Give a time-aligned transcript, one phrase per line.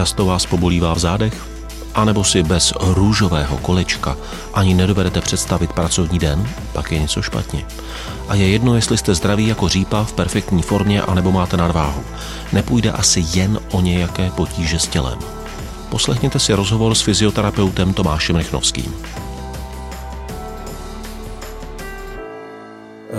[0.00, 1.46] Často vás pobolívá v zádech?
[1.94, 4.16] A nebo si bez růžového kolečka
[4.54, 6.48] ani nedovedete představit pracovní den?
[6.72, 7.64] Pak je něco špatně.
[8.28, 12.02] A je jedno, jestli jste zdraví jako řípa v perfektní formě, anebo máte nadváhu.
[12.52, 15.18] Nepůjde asi jen o nějaké potíže s tělem.
[15.88, 18.94] Poslechněte si rozhovor s fyzioterapeutem Tomášem Rychnovským.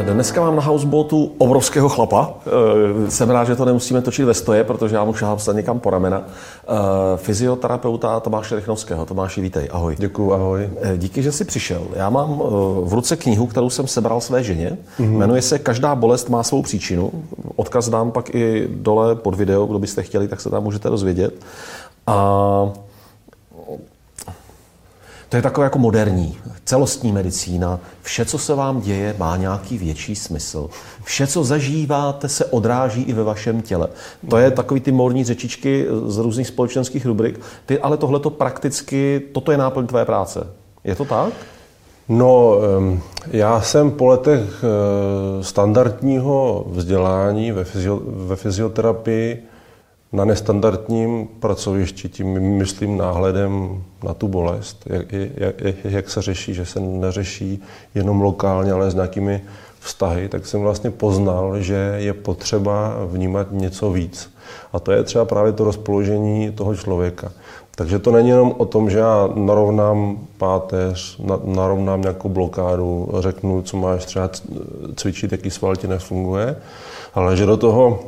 [0.02, 2.34] Dneska mám na houseboatu obrovského chlapa.
[2.48, 5.80] Eh, jsem rád, že to nemusíme točit ve stoje, protože já mu šahám se někam
[5.80, 6.24] po ramena.
[6.24, 6.68] Eh,
[7.18, 9.06] fyzioterapeuta Tomáše Rychnovského.
[9.06, 9.96] Tomáši, vítej, ahoj.
[10.00, 10.70] Děkuji, ahoj.
[10.82, 11.82] Eh, díky, že jsi přišel.
[11.96, 12.42] Já mám
[12.84, 14.78] v ruce knihu, kterou jsem sebral své ženě.
[15.00, 15.18] Mm-hmm.
[15.18, 17.12] Jmenuje se Každá bolest má svou příčinu.
[17.56, 21.34] Odkaz dám pak i dole pod video, kdo byste chtěli, tak se tam můžete dozvědět.
[22.08, 22.70] A
[25.32, 27.80] to je takové jako moderní, celostní medicína.
[28.02, 30.70] Vše, co se vám děje, má nějaký větší smysl.
[31.04, 33.88] Vše, co zažíváte, se odráží i ve vašem těle.
[34.30, 37.40] To je takový ty morní řečičky z různých společenských rubrik.
[37.66, 40.48] Ty, ale tohle to prakticky, toto je náplň tvé práce.
[40.84, 41.34] Je to tak?
[42.10, 42.56] No,
[43.28, 49.51] já jsem po letech eh, standardního vzdělání ve, fyzio, ve fyzioterapii
[50.14, 56.66] na nestandardním pracovišti, tím myslím náhledem na tu bolest, jak, jak, jak se řeší, že
[56.66, 57.64] se neřeší
[57.96, 59.42] jenom lokálně, ale s nějakými
[59.80, 64.34] vztahy, tak jsem vlastně poznal, že je potřeba vnímat něco víc.
[64.74, 67.32] A to je třeba právě to rozpoložení toho člověka.
[67.76, 73.78] Takže to není jenom o tom, že já narovnám páteř, narovnám nějakou blokádu, řeknu, co
[73.78, 74.30] máš třeba
[74.96, 76.56] cvičit, jaký sval ti nefunguje,
[77.14, 78.00] ale že do toho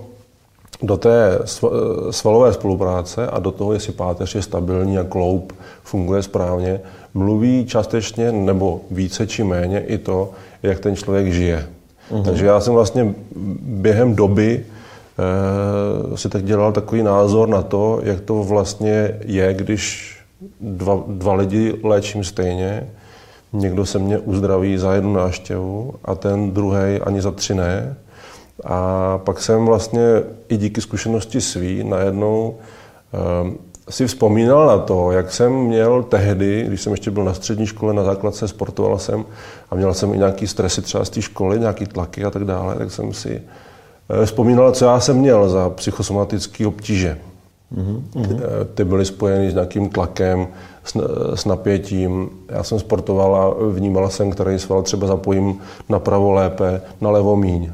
[0.84, 1.40] do té
[2.12, 5.54] svalové spolupráce a do toho, jestli páteř je stabilní a kloup
[5.84, 6.82] funguje správně,
[7.14, 10.32] mluví částečně nebo více či méně i to,
[10.64, 11.68] jak ten člověk žije.
[12.10, 12.24] Uhum.
[12.24, 13.14] Takže já jsem vlastně
[13.62, 14.66] během doby
[16.14, 20.14] e, si tak dělal takový názor na to, jak to vlastně je, když
[20.62, 22.88] dva, dva lidi léčím stejně,
[23.54, 27.96] někdo se mě uzdraví za jednu návštěvu a ten druhý ani za tři ne,
[28.66, 30.02] a pak jsem vlastně
[30.50, 32.56] i díky zkušenosti svý najednou
[33.44, 33.58] um,
[33.90, 37.94] si vzpomínal na to, jak jsem měl tehdy, když jsem ještě byl na střední škole,
[37.94, 39.26] na základce, sportoval jsem
[39.70, 42.76] a měl jsem i nějaký stresy třeba z té školy, nějaký tlaky a tak dále,
[42.76, 43.42] tak jsem si
[44.20, 47.18] uh, vzpomínal, co já jsem měl za psychosomatické obtíže.
[47.76, 48.40] Mm-hmm.
[48.74, 50.48] Ty byly spojeny s nějakým tlakem,
[50.84, 50.94] s,
[51.36, 52.30] s napětím.
[52.50, 55.60] Já jsem sportoval a vnímal jsem, který sval třeba zapojím
[55.90, 57.72] napravo lépe, na levo míň.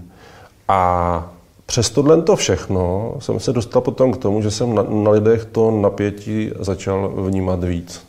[0.70, 1.30] A
[1.66, 5.46] přes tohle to všechno jsem se dostal potom k tomu, že jsem na, na lidech
[5.46, 8.02] to napětí začal vnímat víc.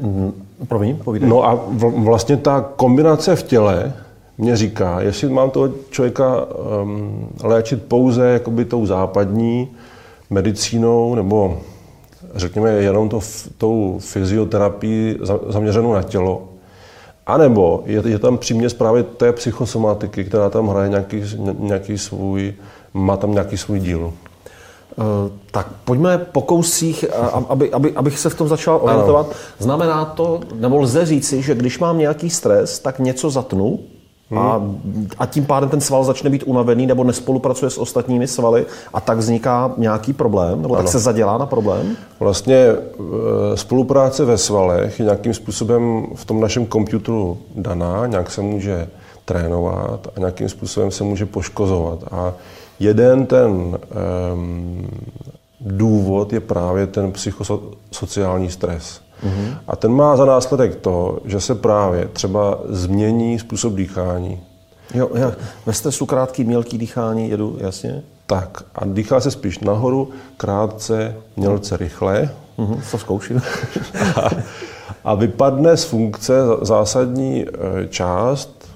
[0.00, 1.28] Mm, promiň, povídej.
[1.28, 3.92] No a v, vlastně ta kombinace v těle
[4.38, 6.46] mě říká, jestli mám toho člověka
[6.82, 9.68] um, léčit pouze jakoby tou západní
[10.30, 11.60] medicínou, nebo
[12.34, 13.20] řekněme jenom to,
[13.58, 16.48] tou fyzioterapii zaměřenou na tělo,
[17.26, 21.22] a nebo je, je tam příměs právě té psychosomatiky, která tam hraje nějaký,
[21.58, 22.54] nějaký svůj,
[22.94, 24.00] má tam nějaký svůj díl.
[24.00, 25.04] Uh,
[25.50, 27.04] tak pojďme po kousích,
[27.48, 29.26] aby, aby, abych se v tom začal orientovat.
[29.26, 29.34] Ano.
[29.58, 33.78] Znamená to, nebo lze říci, že když mám nějaký stres, tak něco zatnu,
[34.30, 34.38] Hmm.
[34.38, 34.62] A,
[35.18, 39.18] a tím pádem ten sval začne být unavený nebo nespolupracuje s ostatními svaly a tak
[39.18, 40.82] vzniká nějaký problém, nebo ano.
[40.82, 41.96] tak se zadělá na problém?
[42.20, 42.76] Vlastně e,
[43.56, 48.88] spolupráce ve svalech je nějakým způsobem v tom našem počítači daná, nějak se může
[49.24, 51.98] trénovat a nějakým způsobem se může poškozovat.
[52.10, 52.32] A
[52.80, 53.78] jeden ten
[54.32, 54.88] um,
[55.60, 59.00] důvod je právě ten psychosociální stres.
[59.24, 59.58] Mm-hmm.
[59.68, 64.40] A ten má za následek to, že se právě třeba změní způsob dýchání.
[64.94, 65.32] Jo, já
[65.66, 68.02] ve stresu krátký, mělký dýchání jedu, jasně?
[68.26, 72.30] Tak a dýchá se spíš nahoru, krátce, mělce, rychle.
[72.58, 73.42] Mm-hmm, to zkouším.
[74.16, 74.30] a,
[75.04, 77.48] a vypadne z funkce zásadní e,
[77.88, 78.68] část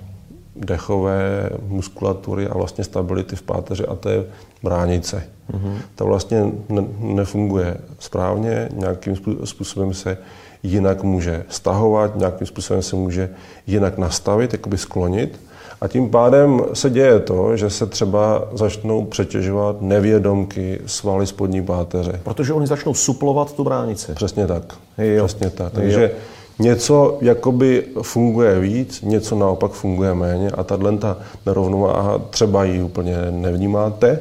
[0.56, 4.24] dechové muskulatury a vlastně stability v páteři a to je
[4.62, 5.22] bránice.
[5.52, 5.74] Mm-hmm.
[5.94, 10.18] Ta vlastně ne, nefunguje správně, nějakým způsobem se
[10.62, 13.30] jinak může stahovat, nějakým způsobem se může
[13.66, 15.40] jinak nastavit, jakoby sklonit.
[15.80, 22.20] A tím pádem se děje to, že se třeba začnou přetěžovat nevědomky svaly spodní páteře.
[22.22, 24.12] Protože oni začnou suplovat tu bránici.
[24.12, 24.62] Přesně tak.
[24.98, 25.26] Jo.
[25.26, 25.72] Přesně tak.
[25.72, 26.18] Takže jo.
[26.58, 33.16] něco jakoby funguje víc, něco naopak funguje méně a tahle ta nerovnováha třeba ji úplně
[33.30, 34.20] nevnímáte,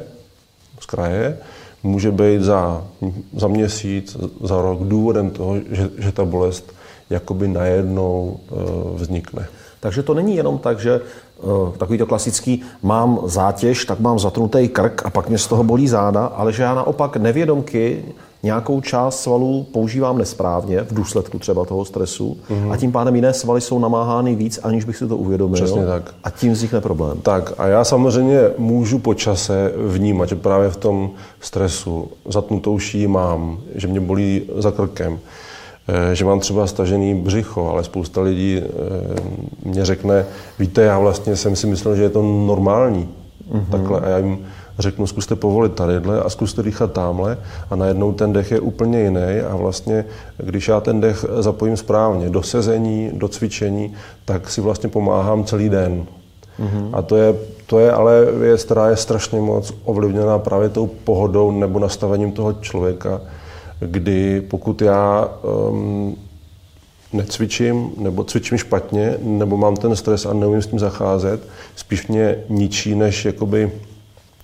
[0.80, 1.38] z kraje,
[1.82, 2.84] může být za,
[3.36, 6.72] za měsíc, za rok důvodem toho, že, že ta bolest
[7.10, 9.46] jakoby najednou uh, vznikne.
[9.80, 11.00] Takže to není jenom tak, že
[11.42, 15.64] uh, takový to klasický, mám zátěž, tak mám zatnutý krk a pak mě z toho
[15.64, 18.04] bolí záda, ale že já naopak nevědomky
[18.42, 22.72] nějakou část svalů používám nesprávně v důsledku třeba toho stresu mm-hmm.
[22.72, 25.54] a tím pádem jiné svaly jsou namáhány víc, aniž bych si to uvědomil.
[25.54, 26.14] Přesně tak.
[26.24, 27.20] A tím vznikne problém.
[27.20, 31.10] Tak a já samozřejmě můžu po čase vnímat, že právě v tom
[31.40, 35.18] stresu zatnutou šíji mám, že mě bolí za krkem,
[35.88, 38.68] eh, že mám třeba stažený břicho, ale spousta lidí eh,
[39.64, 40.26] mě řekne,
[40.58, 43.08] víte, já vlastně jsem si myslel, že je to normální.
[43.52, 43.70] Mm-hmm.
[43.70, 44.38] Takhle a já jim
[44.80, 47.38] řeknu, zkuste povolit tadyhle a zkuste dýchat tamhle
[47.70, 50.04] a najednou ten dech je úplně jiný a vlastně,
[50.36, 53.94] když já ten dech zapojím správně do sezení, do cvičení,
[54.24, 56.06] tak si vlastně pomáhám celý den.
[56.60, 56.90] Mm-hmm.
[56.92, 57.34] A to je,
[57.66, 62.52] to je ale věc, která je strašně moc ovlivněná právě tou pohodou nebo nastavením toho
[62.52, 63.20] člověka,
[63.80, 65.28] kdy pokud já
[65.70, 66.16] um,
[67.12, 71.40] necvičím, nebo cvičím špatně, nebo mám ten stres a neumím s tím zacházet,
[71.76, 73.72] spíš mě ničí, než jakoby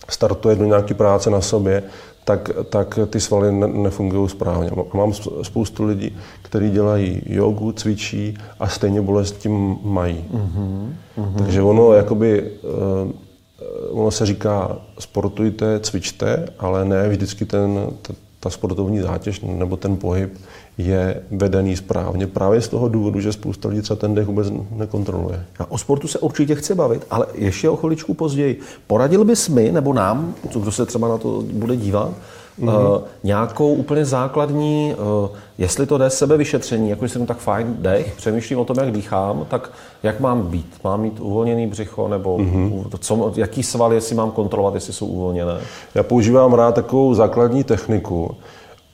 [0.09, 1.83] startuje do nějaké práce na sobě,
[2.25, 4.71] tak, tak ty svaly ne, nefungují správně.
[4.95, 5.13] Mám
[5.43, 10.25] spoustu lidí, kteří dělají jogu, cvičí a stejně bolest tím mají.
[10.35, 11.35] Mm-hmm.
[11.39, 18.51] Takže ono jakoby, uh, ono se říká sportujte, cvičte, ale ne vždycky ten, ta, ta
[18.51, 20.39] sportovní zátěž nebo ten pohyb
[20.79, 25.45] je vedený správně právě z toho důvodu, že spousta lidí třeba ten dech vůbec nekontroluje.
[25.59, 28.61] A o sportu se určitě chce bavit, ale ještě o chviličku později.
[28.87, 32.11] Poradil bys mi, nebo nám, kdo se třeba na to bude dívat,
[32.61, 32.97] mm-hmm.
[32.97, 35.29] uh, nějakou úplně základní, uh,
[35.59, 39.71] jestli to jde sebevyšetření, jako jsem tak fajn dech, přemýšlím o tom, jak dýchám, tak
[40.03, 40.75] jak mám být?
[40.85, 42.85] Mám mít uvolněný břicho, nebo mm-hmm.
[42.99, 45.59] co, jaký sval, jestli mám kontrolovat, jestli jsou uvolněné?
[45.95, 48.37] Já používám rád takovou základní techniku,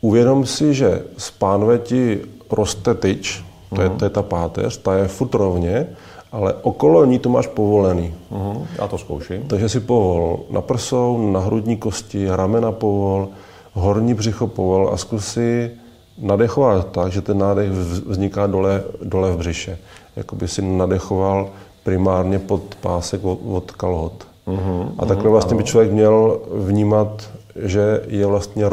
[0.03, 2.21] Uvědom si, že z pánve ti
[2.51, 3.45] roste tyč,
[3.75, 5.87] to je, to je ta páteř, ta je furt rovně,
[6.33, 8.15] ale okolo ní to máš povolený.
[8.33, 8.67] Uh-huh.
[8.79, 9.43] Já to zkouším.
[9.43, 13.29] Takže si povol na prsou, na hrudní kosti, ramena povol,
[13.73, 15.71] horní břicho povol a zkus si
[16.19, 17.71] nadechovat tak, že ten nádech
[18.07, 19.79] vzniká dole, dole v břiše.
[20.17, 21.51] Jakoby si nadechoval
[21.85, 24.32] primárně pod pásek od, od kalhot.
[24.47, 24.93] Uh-huh.
[24.99, 28.65] A takhle vlastně by člověk měl vnímat že je vlastně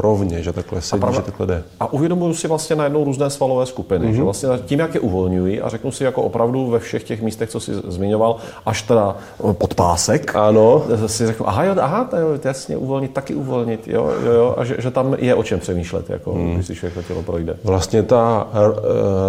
[0.00, 1.62] rovně, že takhle sedí, pravda, že takhle jde.
[1.80, 4.16] A uvědomuji si vlastně najednou různé svalové skupiny, mm-hmm.
[4.16, 7.50] že vlastně tím, jak je uvolňují a řeknu si jako opravdu ve všech těch místech,
[7.50, 8.36] co jsi zmiňoval,
[8.66, 9.16] až teda
[9.52, 10.82] pod pásek, ano.
[11.06, 14.64] si řeknu, aha, jo, aha, to je jasně uvolnit, taky uvolnit, jo, jo, jo a
[14.64, 16.54] že, že tam je o čem přemýšlet, jako, mm.
[16.54, 17.56] když si všechno tělo projde.
[17.64, 18.48] Vlastně ta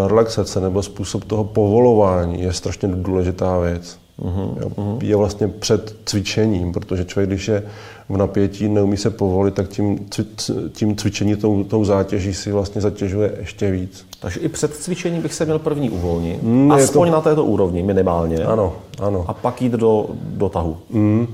[0.07, 3.97] relaxace nebo způsob toho povolování je strašně důležitá věc.
[4.21, 4.97] Mm-hmm.
[5.01, 7.63] Je vlastně před cvičením, protože člověk, když je
[8.09, 10.09] v napětí, neumí se povolit, tak tím,
[10.71, 14.05] tím cvičení, tou, tou zátěží si vlastně zatěžuje ještě víc.
[14.19, 17.13] Takže i před cvičením bych se měl první uvolnit, mm, aspoň to...
[17.13, 18.45] na této úrovni minimálně.
[18.45, 19.25] Ano, ano.
[19.27, 20.77] A pak jít do, do tahu.
[20.89, 21.27] Mm.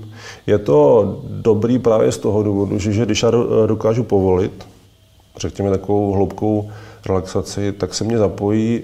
[0.47, 3.31] Je to dobrý právě z toho důvodu, že, že když já
[3.65, 4.65] dokážu povolit,
[5.37, 6.69] řekněme takovou hloubkou
[7.05, 8.83] relaxaci, tak se mě zapojí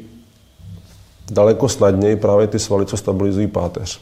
[1.32, 4.02] daleko snadněji právě ty svaly, co stabilizují páteř.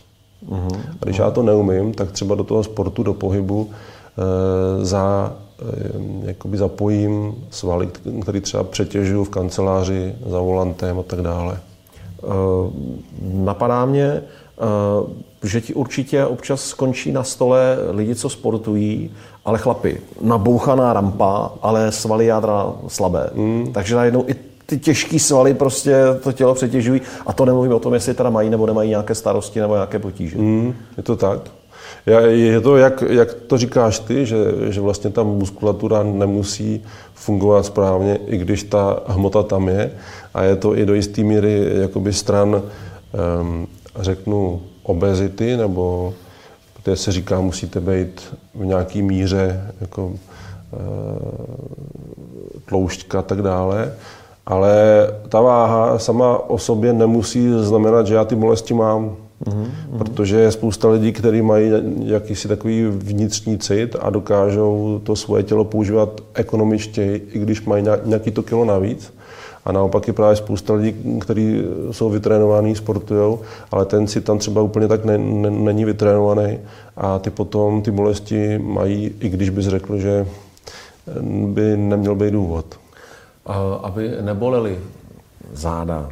[0.50, 0.80] Uh-huh.
[1.01, 6.27] A když já to neumím, tak třeba do toho sportu, do pohybu e, za, e,
[6.27, 7.89] jakoby zapojím svaly,
[8.21, 11.54] které třeba přetěžuju v kanceláři za volantem a tak dále.
[11.54, 11.60] E,
[13.24, 14.21] napadá mě,
[15.44, 19.12] že ti určitě občas skončí na stole lidi, co sportují,
[19.45, 23.30] ale chlapi, nabouchaná rampa, ale svaly jádra slabé.
[23.33, 23.73] Mm.
[23.73, 24.35] Takže najednou i
[24.69, 27.02] ty těžké svaly prostě to tělo přetěžují.
[27.26, 30.38] A to nemluvím o tom, jestli teda mají nebo nemají nějaké starosti nebo nějaké potíže.
[30.38, 31.40] Mm, je to tak.
[32.30, 34.38] Je to, jak, jak to říkáš ty, že,
[34.69, 36.83] že vlastně ta muskulatura nemusí
[37.14, 39.92] fungovat správně, i když ta hmota tam je.
[40.33, 42.61] A je to i do jisté míry jakoby stran,
[43.42, 43.68] um,
[43.99, 46.14] řeknu, obezity, nebo
[46.83, 50.16] kde se říká, musíte být v nějaký míře jako, uh,
[52.66, 53.94] tloušťka a tak dále.
[54.49, 54.73] Ale
[55.29, 59.15] ta váha sama o sobě nemusí znamenat, že já ty bolesti mám.
[59.45, 59.97] Mm-hmm.
[59.97, 61.71] Protože je spousta lidí, kteří mají
[62.03, 68.31] jakýsi takový vnitřní cit a dokážou to svoje tělo používat ekonomičtěji, i když mají nějaký
[68.31, 69.13] to kilo navíc.
[69.65, 73.37] A naopak je právě spousta lidí, kteří jsou vytrénovaní, sportují,
[73.71, 76.57] ale ten cit tam třeba úplně tak ne, ne, není vytrénovaný
[76.97, 80.27] a ty potom ty bolesti mají, i když bys řekl, že
[81.45, 82.79] by neměl být důvod
[83.83, 84.79] aby nebolely
[85.53, 86.09] záda,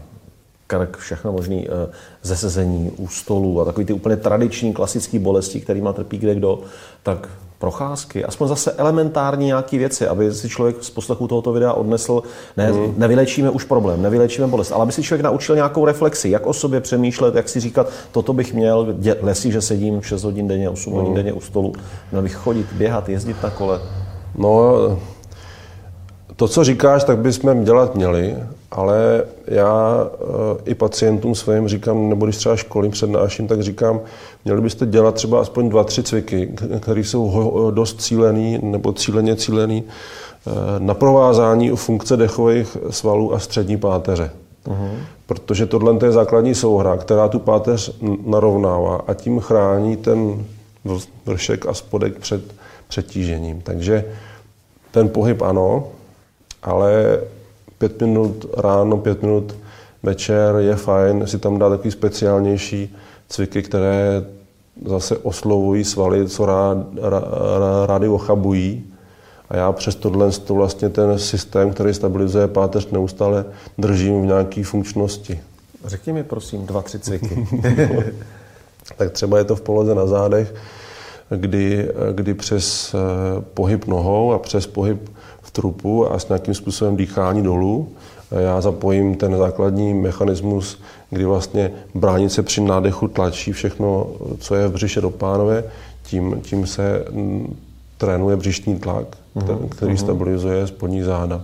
[0.68, 1.92] krk, všechno možný eh,
[2.24, 6.60] zesezení u stolu a takový ty úplně tradiční klasické bolesti, má trpí kde kdo,
[7.04, 7.30] tak
[7.60, 12.24] procházky, aspoň zase elementární nějaké věci, aby si člověk z poslechu tohoto videa odnesl,
[12.58, 12.94] ne, mm.
[12.98, 16.82] nevylečíme už problém, nevylečíme bolest, ale aby si člověk naučil nějakou reflexi, jak o sobě
[16.82, 21.00] přemýšlet, jak si říkat, toto bych měl, lesí, že sedím 6 hodin denně, 8 mm.
[21.00, 21.74] hodin denně u stolu,
[22.12, 23.82] měl bych chodit, běhat, jezdit na kole.
[24.36, 24.74] No,
[26.38, 28.36] To, co říkáš, tak bychom dělat měli,
[28.72, 30.08] ale já
[30.66, 34.00] i pacientům svým říkám, nebo když třeba školím přednáším, tak říkám,
[34.46, 39.84] měli byste dělat třeba aspoň dva, tři cviky, které jsou dost cílený nebo cíleně cílený
[40.80, 44.32] na provázání funkce dechových svalů a střední páteře.
[44.68, 44.90] Uh-huh.
[45.26, 50.46] Protože tohle je základní souhra, která tu páteř narovnává a tím chrání ten
[51.26, 52.42] vršek a spodek před
[52.88, 53.62] přetížením.
[53.62, 54.06] Takže
[54.92, 55.88] ten pohyb ano,
[56.64, 57.20] ale
[57.78, 59.56] pět minut ráno, pět minut
[60.04, 62.96] večer je fajn si tam dát takový speciálnější
[63.30, 64.26] cviky, které
[64.86, 66.78] zase oslovují svaly, co rád,
[67.86, 68.84] rády ochabují
[69.50, 73.46] a já přes tohle to vlastně ten systém, který stabilizuje páteř, neustále
[73.78, 75.40] držím v nějaké funkčnosti.
[75.86, 77.48] Řekni mi prosím dva, tři cviky.
[78.98, 80.56] tak třeba je to v poloze na zádech,
[81.30, 82.98] kdy, kdy přes eh,
[83.54, 85.10] pohyb nohou a přes pohyb
[85.48, 87.88] v trupu a s nějakým způsobem dýchání dolů
[88.32, 94.08] já zapojím ten základní mechanismus, kdy vlastně bránice při nádechu tlačí všechno,
[94.40, 95.64] co je v břiše do pánové,
[96.04, 97.56] tím, tím se mm,
[97.98, 99.70] trénuje břišní tlak, uh-huh.
[99.70, 100.00] který uh-huh.
[100.00, 101.42] stabilizuje spodní záda.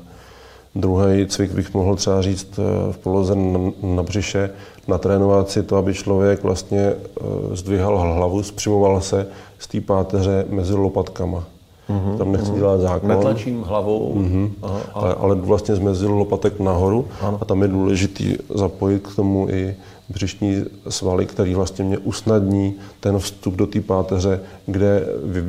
[0.76, 4.50] Druhý cvik bych mohl třeba říct eh, v poloze na, na břiše,
[4.88, 9.28] natrénovat si to, aby člověk vlastně eh, zdvihal hlavu, zpřimoval se
[9.60, 11.44] z té páteře mezi lopatkama.
[11.90, 12.56] Uh-huh, Tam nechci uh-huh.
[12.56, 13.12] dělat záklon.
[13.12, 14.16] Netlačím hlavou.
[14.16, 14.52] Uh-huh.
[14.62, 17.38] Aha, ale, ale vlastně zmezil lopatek nahoru ano.
[17.42, 18.24] a tam je důležité
[18.56, 19.76] zapojit k tomu i
[20.10, 25.06] břišní svaly, který vlastně mě usnadní ten vstup do té páteře, kde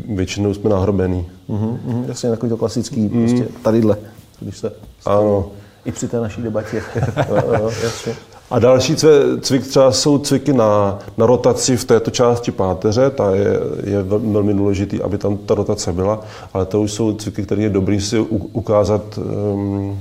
[0.09, 1.27] většinou jsme nahrobený.
[1.49, 2.05] Uh-huh, uh-huh.
[2.09, 3.25] Jasně, takový to klasický, uh-huh.
[3.25, 3.97] prostě tadyhle,
[4.41, 4.73] když se...
[5.07, 5.47] Ano.
[5.85, 6.83] I při té naší debatě.
[7.83, 8.15] Jasně.
[8.51, 8.97] A další
[9.41, 14.55] cvik třeba jsou cviky na, na rotaci v této části páteře, ta je, je velmi
[14.55, 16.21] důležitý, aby tam ta rotace byla,
[16.55, 18.19] ale to už jsou cviky, které je dobrý si
[18.53, 19.99] ukázat um,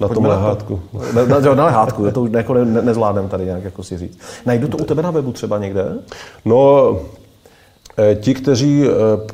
[0.00, 0.80] na tom lehátku.
[1.12, 4.18] Na, na, na lehátku, to už jako ne, nezvládnem tady nějak jako si říct.
[4.46, 5.84] Najdu to u tebe na webu třeba někde?
[6.44, 6.96] No,
[7.98, 9.32] eh, ti, kteří eh,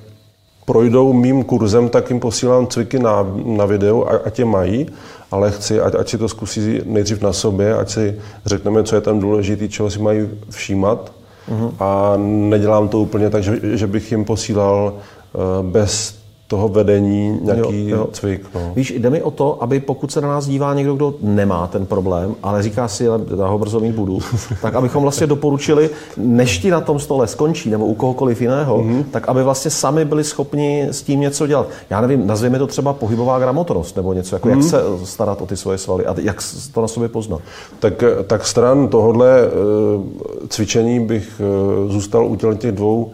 [0.67, 4.87] projdou mým kurzem, tak jim posílám cviky na, na video, ať je mají,
[5.31, 9.01] ale chci, ať, ať si to zkusí nejdřív na sobě, ať si řekneme, co je
[9.01, 11.13] tam důležité, čeho si mají všímat.
[11.51, 11.73] Uh-huh.
[11.81, 12.15] A
[12.49, 16.18] nedělám to úplně tak, že, že bych jim posílal uh, bez
[16.49, 18.09] toho vedení nějaký jo, jo.
[18.13, 18.47] cvik.
[18.55, 18.73] No.
[18.77, 21.87] Víš, jde mi o to, aby pokud se na nás dívá někdo, kdo nemá ten
[21.87, 24.19] problém, ale říká si, já ho brzo mít budu,
[24.63, 29.05] tak abychom vlastně doporučili, než ti na tom stole skončí, nebo u kohokoliv jiného, mm-hmm.
[29.11, 31.69] tak aby vlastně sami byli schopni s tím něco dělat.
[31.91, 34.51] Já nevím, nazvěme to třeba pohybová gramotnost, nebo něco, jako mm-hmm.
[34.51, 34.69] jak mhm.
[35.01, 37.41] se starat o ty svoje svaly a jak to na sobě poznat.
[37.79, 40.03] Tak, tak stran tohohle uh,
[40.49, 41.41] cvičení bych
[41.89, 43.13] zůstal u těch dvou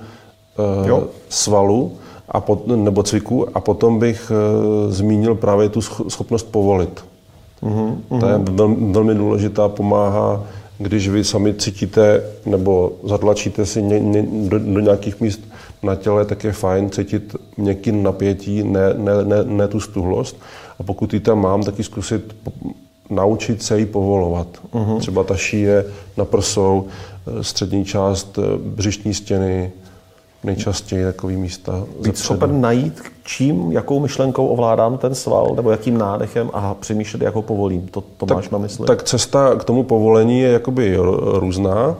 [0.86, 1.04] jo.
[1.28, 1.92] svalů,
[2.28, 7.04] a pot, nebo cviku a potom bych e, zmínil právě tu schopnost povolit.
[7.62, 8.20] Mm-hmm.
[8.20, 10.44] Ta je velmi, velmi důležitá, pomáhá,
[10.78, 15.40] když vy sami cítíte nebo zatlačíte si ně, ně, do, do nějakých míst
[15.82, 20.36] na těle, tak je fajn cítit měkký napětí, ne, ne, ne, ne tu stuhlost.
[20.80, 22.36] A pokud ji tam mám, tak ji zkusit
[23.10, 24.46] naučit se ji povolovat.
[24.72, 24.98] Mm-hmm.
[24.98, 25.84] Třeba ta šíje
[26.16, 26.84] na prsou,
[27.40, 29.72] e, střední část e, břišní stěny,
[30.44, 31.84] nejčastěji takový místa.
[32.02, 37.34] Být schopen najít, čím, jakou myšlenkou ovládám ten sval, nebo jakým nádechem a přemýšlet, jak
[37.34, 37.88] ho povolím.
[37.88, 38.86] To, to tak, máš na mysli?
[38.86, 41.96] Tak cesta k tomu povolení je jakoby různá.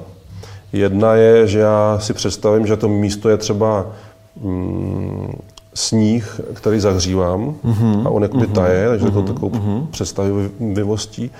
[0.73, 3.87] Jedna je, že já si představím, že to místo je třeba
[4.41, 5.33] mm,
[5.75, 8.07] sníh, který zahřívám mm-hmm.
[8.07, 8.53] a on jakoby mm-hmm.
[8.53, 9.13] taje, takže mm-hmm.
[9.13, 9.35] to mhm.
[9.35, 9.87] takovou mm-hmm.
[9.91, 11.31] představivostí.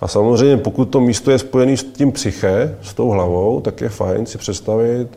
[0.00, 3.88] A samozřejmě, pokud to místo je spojené s tím psyché, s tou hlavou, tak je
[3.88, 5.08] fajn si představit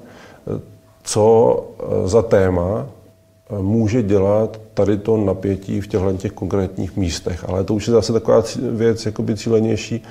[1.04, 2.86] co eh, za téma
[3.50, 7.46] eh, může dělat tady to napětí v těchto těch konkrétních místech.
[7.50, 10.04] Ale to už je zase taková věc jakoby cílenější,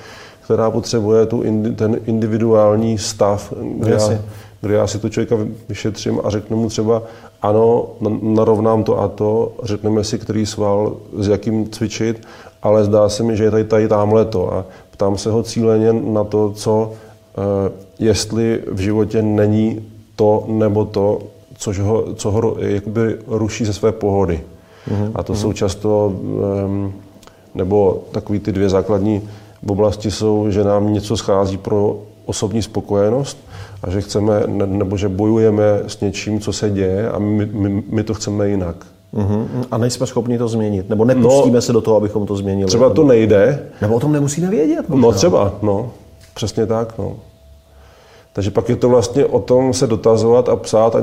[0.44, 1.44] která potřebuje tu,
[1.76, 4.18] ten individuální stav, kde já,
[4.60, 5.36] kde já si to člověka
[5.68, 7.02] vyšetřím a řeknu mu třeba,
[7.42, 7.86] ano,
[8.22, 12.26] narovnám to a to, řekneme si, který sval, s jakým cvičit,
[12.62, 14.54] ale zdá se mi, že je tady, tady tamhle to.
[14.54, 19.91] A ptám se ho cíleně na to, co, eh, jestli v životě není
[20.22, 21.18] to nebo to,
[21.58, 24.40] což ho, co ho jakoby ruší ze své pohody.
[24.88, 25.10] Mm-hmm.
[25.14, 25.36] A to mm-hmm.
[25.36, 26.12] jsou často,
[27.54, 29.22] nebo takový ty dvě základní
[29.66, 33.38] oblasti jsou, že nám něco schází pro osobní spokojenost
[33.82, 38.02] a že chceme, nebo že bojujeme s něčím, co se děje a my, my, my
[38.02, 38.76] to chceme jinak.
[39.14, 39.46] Uh-huh.
[39.70, 42.68] A nejsme schopni to změnit, nebo nepustíme no, se do toho, abychom to změnili.
[42.68, 43.62] Třeba to nejde.
[43.80, 44.88] Nebo o tom nemusíme vědět.
[44.88, 45.02] Možná.
[45.02, 45.90] No třeba, no.
[46.34, 47.16] Přesně tak, no.
[48.32, 51.02] Takže pak je to vlastně o tom se dotazovat a psát, a, e,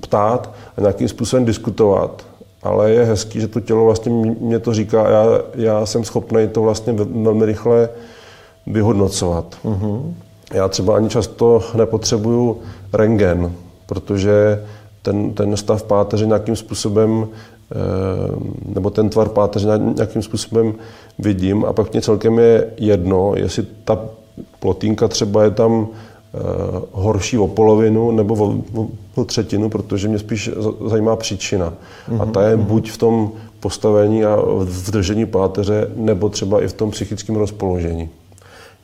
[0.00, 2.22] ptát a nějakým způsobem diskutovat.
[2.62, 6.48] ale je hezký, že to tělo vlastně mě to říká a já, já jsem schopný
[6.48, 6.92] to vlastně
[7.22, 7.88] velmi rychle
[8.66, 9.56] vyhodnocovat.
[9.64, 10.12] Mm-hmm.
[10.52, 12.60] Já třeba ani často nepotřebuju
[12.92, 13.52] rengen,
[13.86, 14.64] protože
[15.02, 17.76] ten, ten stav páteře nějakým způsobem eh,
[18.74, 20.74] nebo ten tvar páteře nějakým způsobem
[21.18, 23.98] vidím a pak mě celkem je jedno, jestli ta
[24.60, 26.38] plotínka třeba je tam eh,
[26.92, 28.82] horší o polovinu nebo o,
[29.14, 30.50] o třetinu, protože mě spíš
[30.86, 31.72] zajímá příčina.
[32.08, 32.22] Mm-hmm.
[32.22, 32.64] A ta je mhm.
[32.66, 38.10] buď v tom postavení a v držení páteře, nebo třeba i v tom psychickém rozpoložení.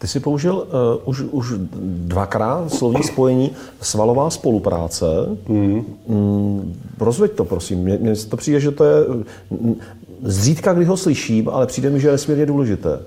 [0.01, 0.65] Ty jsi použil uh,
[1.05, 1.53] už, už
[1.83, 5.07] dvakrát slovní spojení svalová spolupráce.
[5.49, 5.85] Mm.
[6.09, 7.79] Mm, rozveď to, prosím.
[7.79, 9.05] Mně to přijde, že to je
[9.51, 9.75] mm,
[10.23, 13.01] zřídka, kdy ho slyším, ale přijde mi, že je nesmírně důležité.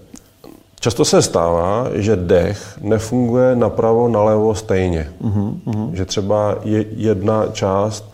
[0.84, 5.14] Často se stává, že dech nefunguje napravo, nalevo stejně.
[5.22, 5.94] Mm-hmm.
[5.94, 8.12] Že třeba je jedna část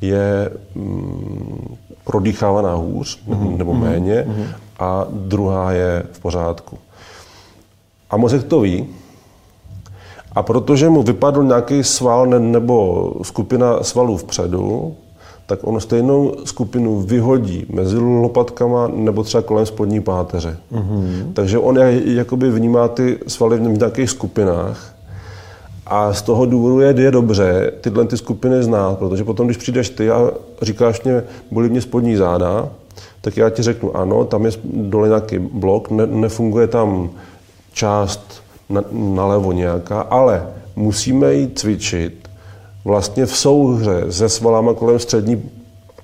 [0.00, 3.56] je mm, prodýchávaná hůř mm-hmm.
[3.56, 4.46] nebo méně mm-hmm.
[4.78, 6.78] a druhá je v pořádku.
[8.10, 8.86] A mozek to ví.
[10.32, 14.96] A protože mu vypadl nějaký sval nebo skupina svalů vpředu,
[15.48, 20.56] tak on stejnou skupinu vyhodí mezi lopatkama nebo třeba kolem spodní páteře.
[20.72, 21.32] Mm-hmm.
[21.32, 24.94] Takže on jakoby vnímá ty svaly v nějakých skupinách
[25.86, 29.90] a z toho důvodu je, je dobře tyhle ty skupiny znát, protože potom, když přijdeš
[29.90, 30.30] ty a
[30.62, 32.68] říkáš mě, bolí mě spodní záda,
[33.20, 37.10] tak já ti řeknu ano, tam je dole nějaký blok, ne, nefunguje tam
[37.72, 42.27] část na, nalevo nějaká, ale musíme ji cvičit
[42.84, 45.42] vlastně v souhře se svalama kolem střední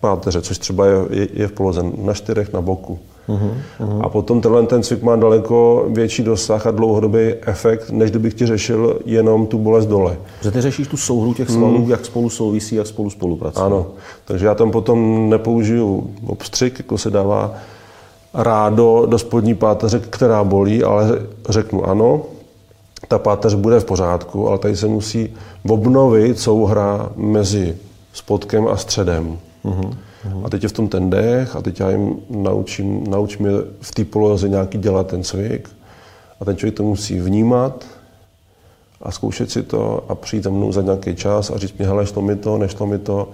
[0.01, 2.99] páteře, což třeba je, je, je v poloze na čtyřech na boku.
[3.29, 8.35] Uh-huh, A potom tenhle ten cvik má daleko větší dosah a dlouhodobý efekt, než kdybych
[8.35, 10.17] ti řešil jenom tu bolest dole.
[10.43, 11.91] Že ty řešíš tu souhru těch svalů, hmm.
[11.91, 13.67] jak spolu souvisí, jak spolu spolupracují.
[13.67, 13.87] Ano,
[14.25, 17.55] takže já tam potom nepoužiju obstřik, jako se dává
[18.35, 22.23] rádo do spodní páteře, která bolí, ale řeknu ano,
[23.09, 25.35] ta páteř bude v pořádku, ale tady se musí
[25.69, 27.77] obnovit souhra mezi
[28.13, 29.39] spodkem a středem.
[29.65, 29.95] Uh-huh.
[30.45, 33.49] A teď je v tom ten dech a teď já jim naučím, naučím
[33.81, 35.69] v té poloze nějaký dělat ten cvik.
[36.41, 37.85] A ten člověk to musí vnímat
[39.03, 42.07] a zkoušet si to a přijít za mnou za nějaký čas a říct mi, hele,
[42.07, 43.29] šlo mi to, nešlo mi to.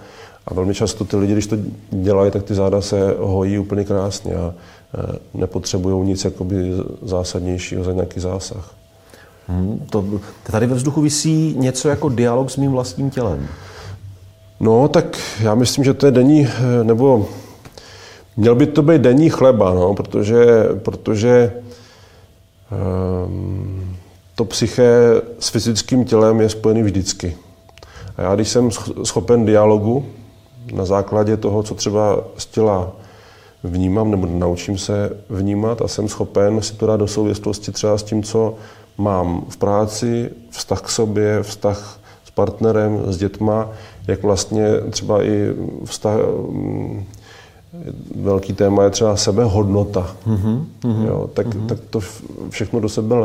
[0.47, 1.57] A velmi často ty lidi, když to
[1.91, 7.93] dělají, tak ty záda se hojí úplně krásně a e, nepotřebují nic jakoby zásadnějšího za
[7.93, 8.80] nějaký zásah.
[9.51, 10.05] Hmm, to,
[10.43, 13.49] tady ve vzduchu visí něco jako dialog s mým vlastním tělem.
[14.61, 17.29] No, tak já myslím, že to je denní, e, nebo
[18.37, 21.53] měl by to být denní chleba, no, protože, protože
[23.27, 23.97] um,
[24.35, 27.37] to psyché s fyzickým tělem je spojený vždycky.
[28.17, 28.71] A já, když jsem
[29.05, 30.07] schopen dialogu,
[30.73, 32.93] na základě toho, co třeba z těla
[33.65, 38.03] vnímám nebo naučím se vnímat a jsem schopen si to dát do souvislosti třeba s
[38.03, 38.55] tím, co
[38.99, 43.69] mám v práci, vztah k sobě, vztah s partnerem, s dětma,
[44.09, 46.17] jak vlastně třeba i vztah,
[46.51, 47.05] mm,
[48.17, 50.17] velký téma je třeba sebehodnota.
[50.27, 50.65] Mm-hmm,
[51.07, 51.67] jo, tak, mm-hmm.
[51.67, 52.01] tak to
[52.51, 53.17] všechno do sebe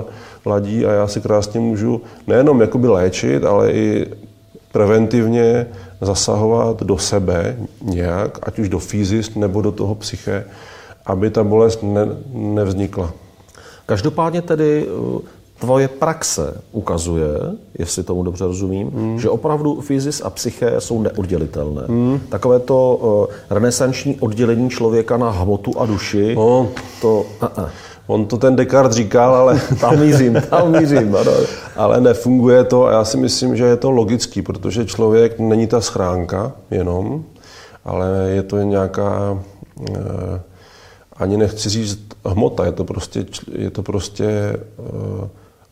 [0.46, 4.08] ladí a já si krásně můžu nejenom jakoby léčit, ale i
[4.72, 5.68] preventivně
[6.02, 10.46] zasahovat do sebe nějak, ať už do fyzis nebo do toho psyché,
[11.06, 13.14] aby ta bolest ne, nevznikla.
[13.86, 15.20] Každopádně tedy eh,
[15.60, 17.28] tvoje praxe ukazuje,
[17.80, 19.20] jestli tomu dobře rozumím, mm.
[19.20, 21.82] že opravdu fyzis a psyché jsou neoddělitelné.
[21.88, 22.20] Mm.
[22.30, 26.70] Takové to uh, renesanční oddělení člověka na hmotu a duši, no.
[27.02, 27.26] to...
[27.42, 27.70] Uh-uh.
[28.08, 29.62] On to ten Descartes říkal, ale...
[29.82, 31.16] tam mířím, tam mířím.
[31.16, 31.32] Ano.
[31.76, 35.82] ale nefunguje to a já si myslím, že je to logický, protože člověk není ta
[35.82, 37.24] schránka jenom,
[37.86, 39.40] ale je to nějaká,
[39.90, 40.42] eh,
[41.18, 45.30] ani nechci říct hmota, je to prostě, je to prostě eh,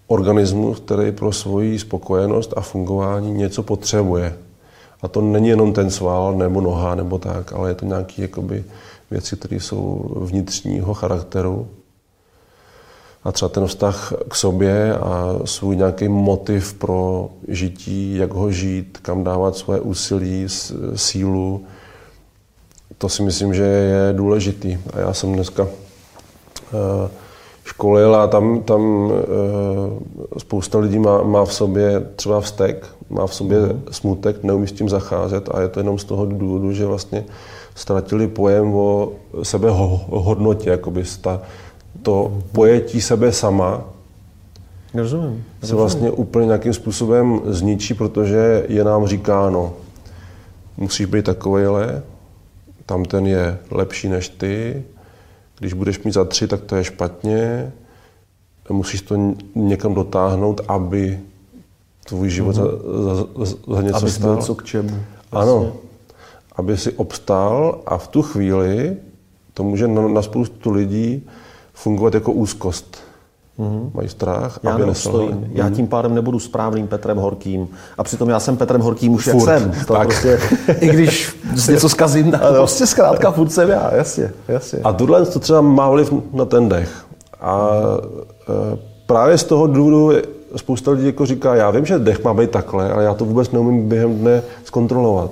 [0.07, 4.37] organismus, který pro svoji spokojenost a fungování něco potřebuje.
[5.01, 8.63] A to není jenom ten sval nebo noha nebo tak, ale je to nějaké jakoby,
[9.11, 11.67] věci, které jsou vnitřního charakteru
[13.23, 18.97] a třeba ten vztah k sobě a svůj nějaký motiv pro žití, jak ho žít,
[19.01, 20.47] kam dávat svoje úsilí,
[20.95, 21.65] sílu,
[22.97, 24.77] to si myslím, že je důležitý.
[24.93, 27.09] A já jsem dneska eh,
[27.63, 33.35] školil a tam, tam eh, spousta lidí má, má v sobě třeba vztek, má v
[33.35, 33.83] sobě mm.
[33.91, 37.25] smutek, neumí s tím zacházet a je to jenom z toho důvodu, že vlastně
[37.75, 39.11] ztratili pojem o
[39.43, 41.41] sebehodnotě, jakoby ta,
[42.01, 43.83] to pojetí sebe sama
[44.93, 45.43] Rozumím.
[45.63, 49.73] se vlastně úplně nějakým způsobem zničí, protože je nám říkáno,
[50.77, 52.03] musíš být takovejhle,
[52.85, 54.83] tam ten je lepší než ty,
[55.59, 57.73] když budeš mít za tři, tak to je špatně,
[58.69, 61.19] musíš to někam dotáhnout, aby
[62.05, 63.03] tvůj život mm-hmm.
[63.03, 64.41] za, za, za něco aby stál.
[64.41, 64.89] co k čemu.
[65.31, 65.79] Ano, vlastně.
[66.55, 68.97] aby si obstál a v tu chvíli
[69.53, 71.27] to může na, na spoustu lidí
[71.73, 73.02] fungovat jako úzkost.
[73.59, 73.91] Mm-hmm.
[73.93, 75.35] Mají strach, já aby neselhali.
[75.51, 77.67] Já tím pádem nebudu správným Petrem Horkým.
[77.97, 79.51] A přitom já jsem Petrem Horkým už furt.
[79.51, 79.71] jak jsem.
[79.87, 80.07] To tak.
[80.07, 80.39] Prostě,
[80.79, 81.35] I když
[81.69, 83.95] něco zkazím, tak to prostě zkrátka furt jsem já.
[83.95, 84.79] Jasně, jasně.
[84.83, 87.05] A tohle to třeba má vliv na ten dech.
[87.41, 87.69] A
[88.49, 90.11] e, právě z toho důvodu
[90.55, 93.51] spousta lidí jako říká, já vím, že dech má být takhle, ale já to vůbec
[93.51, 95.31] neumím během dne zkontrolovat.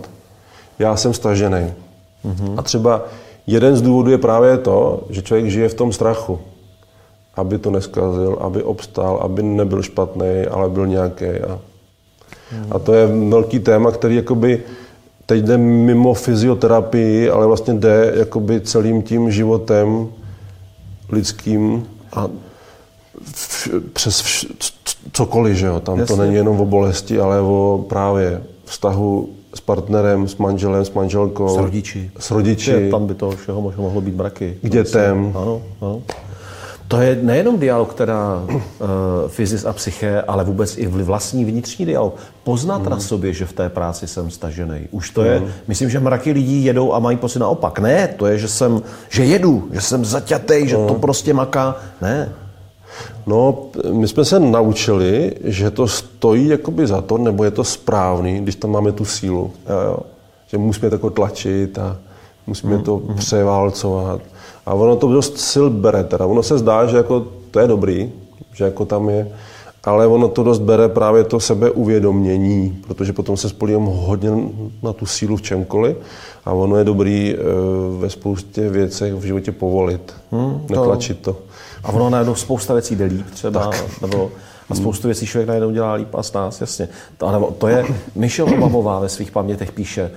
[0.79, 1.73] Já jsem stažený.
[2.25, 2.53] Mm-hmm.
[2.57, 3.01] A třeba
[3.47, 6.39] jeden z důvodů je právě to, že člověk žije v tom strachu
[7.36, 11.26] aby to neskazil, aby obstál, aby nebyl špatný, ale byl nějaký.
[11.26, 11.60] A,
[12.72, 14.63] a to je velký téma, který jakoby
[15.26, 20.08] teď jde mimo fyzioterapii, ale vlastně jde jakoby celým tím životem
[21.10, 22.28] lidským a
[23.24, 24.46] v, přes vš,
[25.12, 25.80] cokoliv, že jo.
[25.80, 26.15] Tam Jasně.
[26.15, 31.56] to není jenom o bolesti, ale o právě vztahu s partnerem, s manželem, s manželkou.
[31.56, 32.12] S rodiči.
[32.20, 32.89] S rodiči.
[32.91, 34.58] Tam by to všeho mohlo být braky.
[34.62, 35.34] K dětem.
[35.36, 36.02] Ano, ano.
[36.91, 38.60] To je nejenom dialog, teda uh,
[39.27, 42.15] fyzis a psyché, ale vůbec i vlastní vnitřní dialog.
[42.43, 42.89] Poznat mm.
[42.89, 44.88] na sobě, že v té práci jsem stažený.
[44.91, 45.27] Už to mm.
[45.27, 47.80] je, myslím, že mraky lidí jedou a mají pocit naopak.
[47.80, 51.75] Ne, to je, že jsem, že jedu, že jsem zaťatý, že to prostě maká.
[52.01, 52.30] Ne.
[53.27, 53.58] No,
[53.91, 58.56] my jsme se naučili, že to stojí jakoby za to, nebo je to správný, když
[58.56, 59.51] tam máme tu sílu.
[59.69, 59.97] Jo, jo.
[60.47, 61.97] Že musíme to jako tlačit a
[62.47, 62.84] musíme mm.
[62.84, 63.15] to mm.
[63.15, 64.21] převálcovat.
[64.65, 66.04] A ono to dost sil bere.
[66.04, 66.26] Teda.
[66.26, 68.12] Ono se zdá, že jako to je dobrý,
[68.54, 69.32] že jako tam je,
[69.84, 74.30] ale ono to dost bere právě to sebeuvědomění, protože potom se spolím hodně
[74.84, 75.97] na tu sílu v čemkoliv
[76.45, 77.38] a ono je dobrý e,
[78.00, 80.74] ve spoustě věcech v životě povolit, hmm, to...
[80.74, 81.38] netlačit to.
[81.84, 84.02] A ono najednou spousta věcí jde líp třeba, tak.
[84.02, 84.32] nebo
[84.69, 86.89] a spoustu věcí člověk najednou dělá líp a s nás, jasně.
[87.17, 90.12] To, nebo to je, Michelle Obamová ve svých pamětech píše,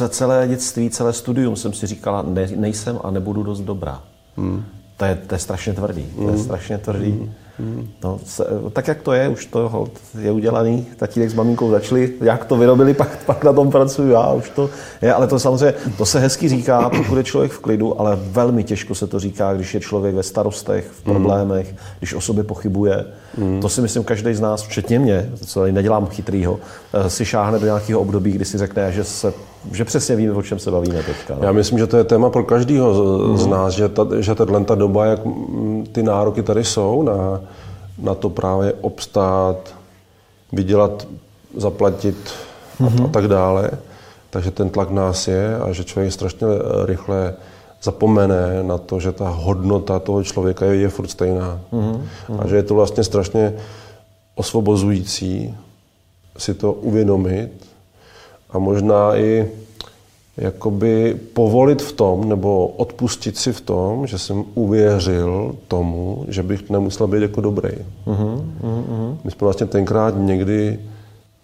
[0.00, 4.02] uh, celé dětství, celé studium jsem si říkala, ne, nejsem a nebudu dost dobrá.
[4.36, 4.64] Hmm.
[4.96, 6.02] To, je, to je strašně tvrdý.
[6.02, 6.14] Hmm.
[6.16, 6.44] To je hmm.
[6.44, 7.10] strašně tvrdý.
[7.10, 7.32] Hmm.
[7.60, 7.88] Hmm.
[8.04, 12.12] No, se, tak jak to je, už to hold, je udělaný, tatínek s maminkou začali,
[12.20, 14.70] jak to vyrobili, pak, pak na tom pracuju já, už to
[15.02, 18.64] je, ale to samozřejmě, to se hezky říká, pokud je člověk v klidu, ale velmi
[18.64, 21.76] těžko se to říká, když je člověk ve starostech, v problémech, hmm.
[21.98, 23.04] když o sobě pochybuje.
[23.38, 23.60] Hmm.
[23.60, 26.60] To si myslím, každý z nás, včetně mě, co nedělám chytrýho,
[26.92, 29.32] eh, si šáhne do nějakého období, kdy si řekne, že se
[29.72, 31.34] že přesně víme, o čem se bavíme teďka.
[31.34, 31.44] No.
[31.44, 33.50] Já myslím, že to je téma pro každého z, z mhm.
[33.50, 35.20] nás, že, ta, že tato ta doba, jak
[35.92, 37.40] ty nároky tady jsou na,
[37.98, 39.74] na to právě obstát,
[40.52, 41.06] vydělat,
[41.56, 42.16] zaplatit
[42.80, 43.10] a, a mhm.
[43.10, 43.70] tak dále,
[44.30, 46.46] takže ten tlak nás je a že člověk strašně
[46.84, 47.34] rychle
[47.82, 51.60] zapomene na to, že ta hodnota toho člověka je, je furt stejná.
[51.72, 52.00] Mm-hmm.
[52.38, 53.54] A že je to vlastně strašně
[54.34, 55.54] osvobozující
[56.38, 57.69] si to uvědomit
[58.52, 59.48] a možná i
[60.36, 66.70] jakoby povolit v tom, nebo odpustit si v tom, že jsem uvěřil tomu, že bych
[66.70, 67.70] nemusel být jako dobrý.
[68.06, 69.16] Uh-huh, uh-huh.
[69.24, 70.78] My jsme vlastně tenkrát někdy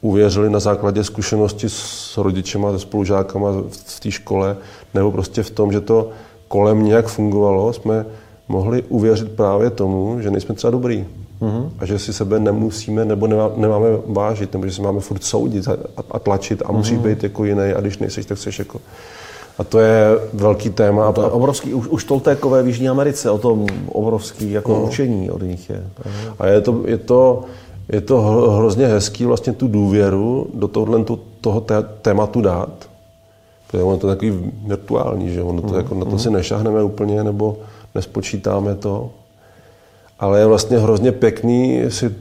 [0.00, 4.56] uvěřili na základě zkušenosti s rodičema, se spolužákama v té škole,
[4.94, 6.10] nebo prostě v tom, že to
[6.48, 8.06] kolem nějak fungovalo, jsme
[8.48, 11.06] mohli uvěřit právě tomu, že nejsme třeba dobrý.
[11.40, 11.70] Mm-hmm.
[11.79, 15.68] A že si sebe nemusíme nebo nemá, nemáme vážit, nebo že si máme furt soudit
[15.68, 15.77] a,
[16.11, 17.03] a tlačit a musí mm-hmm.
[17.03, 18.81] být jako jiný a když nejseš, tak jsi jako...
[19.59, 21.12] A to je velký téma.
[21.12, 24.83] To je obrovský, už, už Toltékové v Jižní Americe, o tom obrovský jako no.
[24.83, 25.85] učení od nich je.
[26.38, 27.44] A je to, je to,
[27.88, 28.20] je to
[28.59, 31.05] hrozně hezký vlastně tu důvěru do tohohle,
[31.40, 31.66] toho
[32.03, 32.88] tématu dát.
[33.66, 35.75] Protože ono to je takový virtuální, že ono to, mm.
[35.75, 36.18] jako, na to mm.
[36.18, 37.57] si nešahneme úplně nebo
[37.94, 39.11] nespočítáme to
[40.18, 42.14] ale je vlastně hrozně pěkný si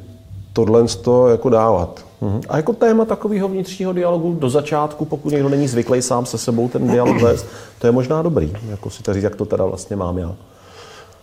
[0.53, 0.85] tohle
[1.31, 2.05] jako dávat.
[2.21, 2.41] Mm-hmm.
[2.49, 6.69] A jako téma takového vnitřního dialogu do začátku, pokud někdo není zvyklý sám se sebou
[6.69, 7.45] ten dialog vést,
[7.79, 10.35] to je možná dobrý, jako si to říct, jak to teda vlastně mám já.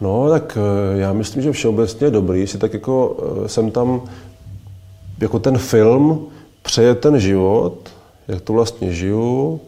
[0.00, 4.02] No, tak eh, já myslím, že všeobecně je dobrý, si tak jako eh, jsem tam
[5.20, 6.26] jako ten film
[6.62, 7.88] přeje ten život,
[8.28, 9.60] jak to vlastně žiju,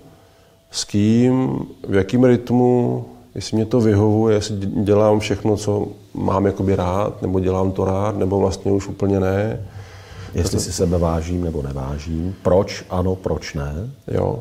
[0.71, 6.77] s kým, v jakém rytmu, jestli mě to vyhovuje, jestli dělám všechno, co mám jakoby
[6.77, 9.61] rád, nebo dělám to rád, nebo vlastně už úplně ne.
[10.35, 12.35] Jestli si sebe vážím nebo nevážím.
[12.43, 13.91] Proč ano, proč ne?
[14.09, 14.39] Jo,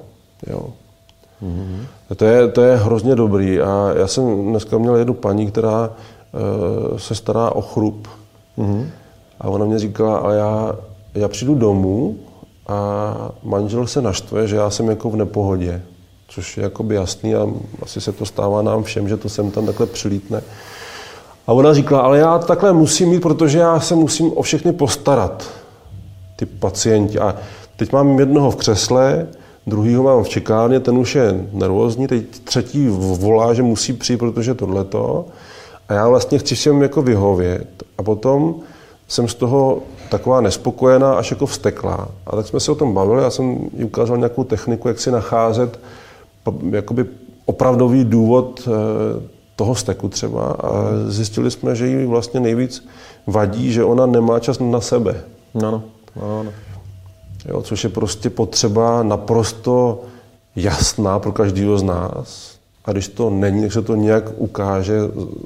[0.47, 0.67] jo.
[1.43, 1.85] Mm-hmm.
[2.15, 3.59] To, je, to je hrozně dobrý.
[3.59, 8.07] A já jsem dneska měl jednu paní, která uh, se stará o chrup.
[8.57, 8.85] Mm-hmm.
[9.41, 10.75] A ona mě říkala, a já,
[11.13, 12.17] já přijdu domů
[12.67, 15.81] a manžel se naštve, že já jsem jako v nepohodě.
[16.27, 17.47] což je jakoby jasný a
[17.81, 20.41] asi se to stává nám všem, že to sem tam takhle přilítne.
[21.47, 25.49] A ona říkala, ale já takhle musím mít, protože já se musím o všechny postarat,
[26.35, 27.19] ty pacienti.
[27.19, 27.35] A
[27.75, 29.27] teď mám jednoho v křesle,
[29.67, 32.87] druhýho mám v čekárně, ten už je nervózní, teď třetí
[33.19, 35.25] volá, že musí přijít, protože tohleto.
[35.89, 37.83] A já vlastně chci všem jako vyhovět.
[37.97, 38.55] A potom
[39.07, 39.79] jsem z toho
[40.09, 42.07] taková nespokojená, až jako vsteklá.
[42.27, 45.11] A tak jsme se o tom bavili, já jsem jí ukázal nějakou techniku, jak si
[45.11, 45.79] nacházet
[46.69, 47.05] jakoby
[47.45, 50.69] opravdový důvod eh, toho steku třeba a
[51.07, 52.87] zjistili jsme, že jí vlastně nejvíc
[53.27, 55.23] vadí, že ona nemá čas na sebe.
[55.53, 55.83] No, no,
[56.15, 56.51] no, no.
[57.49, 60.01] Jo, což je prostě potřeba naprosto
[60.55, 62.57] jasná pro každého z nás.
[62.85, 64.99] A když to není, tak se to nějak ukáže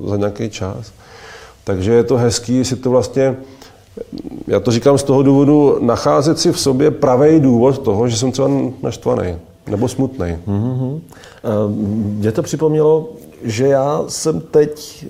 [0.07, 0.91] za nějaký čas.
[1.63, 3.35] Takže je to hezký, si to vlastně,
[4.47, 8.31] já to říkám z toho důvodu, nacházet si v sobě pravý důvod toho, že jsem
[8.31, 8.49] třeba
[8.83, 9.35] naštvaný
[9.67, 10.37] nebo smutný.
[10.47, 10.99] Mm-hmm.
[11.67, 13.09] Mě to připomnělo,
[13.43, 15.05] že já jsem teď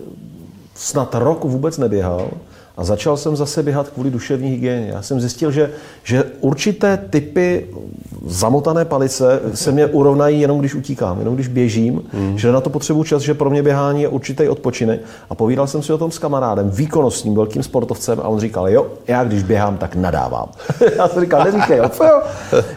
[0.75, 2.29] snad rok vůbec neběhal
[2.77, 4.87] a začal jsem zase běhat kvůli duševní hygieně.
[4.87, 5.71] Já jsem zjistil, že,
[6.03, 7.67] že určité typy
[8.27, 12.37] zamotané palice se mě urovnají jenom když utíkám, jenom když běžím, mm.
[12.37, 15.01] že na to potřebuji čas, že pro mě běhání je určitý odpočinek.
[15.29, 18.87] A povídal jsem si o tom s kamarádem, výkonnostním velkým sportovcem, a on říkal, jo,
[19.07, 20.49] já když běhám, tak nadávám.
[20.97, 22.21] já jsem říkal, neříkej, jo, jo.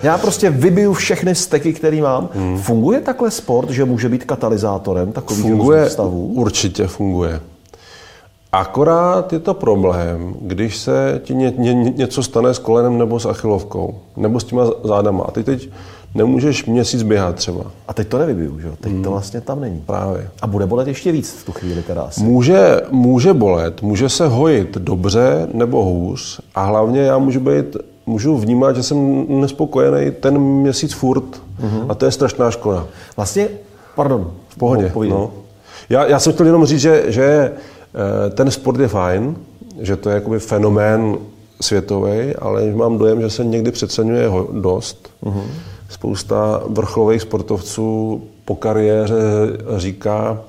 [0.03, 2.29] Já prostě vybiju všechny steky, které mám.
[2.35, 2.59] Mm.
[2.59, 6.27] Funguje takhle sport, že může být katalyzátorem takových funguje, stavů?
[6.27, 7.41] Určitě funguje.
[8.53, 13.27] Akorát je to problém, když se ti ně, ně, něco stane s kolenem nebo s
[13.27, 15.25] achilovkou, nebo s těma zádama.
[15.25, 15.69] A ty teď
[16.15, 17.65] nemůžeš měsíc běhat třeba.
[17.89, 18.75] A teď to nevybiju, že jo?
[18.81, 19.03] Teď hmm.
[19.03, 19.83] to vlastně tam není.
[19.87, 20.31] Právě.
[20.43, 22.23] A bude bolet ještě víc v tu chvíli teda asi.
[22.23, 28.37] Může, může bolet, může se hojit dobře nebo hůř a hlavně já můžu být můžu
[28.37, 31.87] vnímat, že jsem nespokojený ten měsíc furt mm-hmm.
[31.89, 32.87] a to je strašná škoda.
[33.17, 33.49] Vlastně,
[33.95, 34.93] pardon, v pohodě.
[35.09, 35.31] No.
[35.89, 37.53] Já, já jsem chtěl jenom říct, že, že
[38.35, 39.37] ten sport je fajn,
[39.81, 41.19] že to je jakoby fenomén
[41.61, 45.11] světový, ale mám dojem, že se někdy přeceňuje dost.
[45.25, 45.43] Uh-huh.
[45.89, 49.15] Spousta vrcholových sportovců po kariéře
[49.77, 50.41] říká,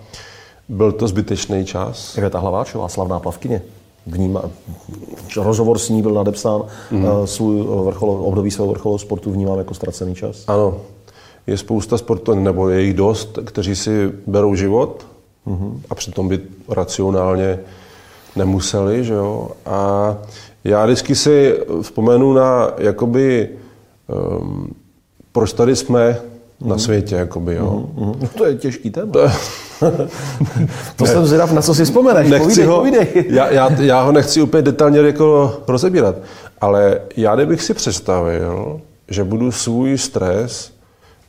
[0.69, 2.17] byl to zbytečný čas.
[2.17, 3.62] Iveta Hlaváčová, slavná plavkyně.
[4.08, 4.41] Vníma,
[5.38, 7.06] rozhovor s ní byl nadepsán, mm.
[7.25, 10.43] svůj vrcholo, období svého vrcholového sportu vnímám jako ztracený čas.
[10.47, 10.77] Ano,
[11.47, 15.06] je spousta sportů, nebo je jich dost, kteří si berou život
[15.47, 15.80] Mm-hmm.
[15.89, 17.60] A přitom by racionálně
[18.36, 19.51] nemuseli, že jo.
[19.65, 20.17] A
[20.63, 23.49] já vždycky si vzpomenu na, jakoby,
[24.39, 24.75] um,
[25.32, 26.67] proč tady jsme mm-hmm.
[26.67, 27.86] na světě, jakoby, jo.
[27.95, 28.15] Mm-hmm.
[28.21, 29.12] No to je těžký téma.
[29.12, 29.27] To,
[30.95, 32.30] to jsem zvědav, na co si vzpomeneš.
[32.30, 33.25] Nechci povídej, ho, povídej.
[33.30, 36.15] Já, já, já ho nechci úplně detailně jako rozebírat,
[36.62, 40.71] ale já kdybych si představil, že budu svůj stres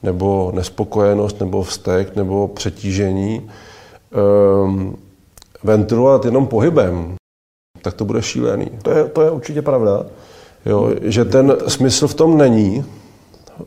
[0.02, 3.50] nebo nespokojenost, nebo vztek, nebo přetížení
[4.12, 4.96] um,
[5.62, 7.14] ventilovat jenom pohybem,
[7.82, 8.70] tak to bude šílený.
[8.82, 10.06] To je, to je určitě pravda.
[10.66, 13.64] Jo, že ten smysl v tom není eh,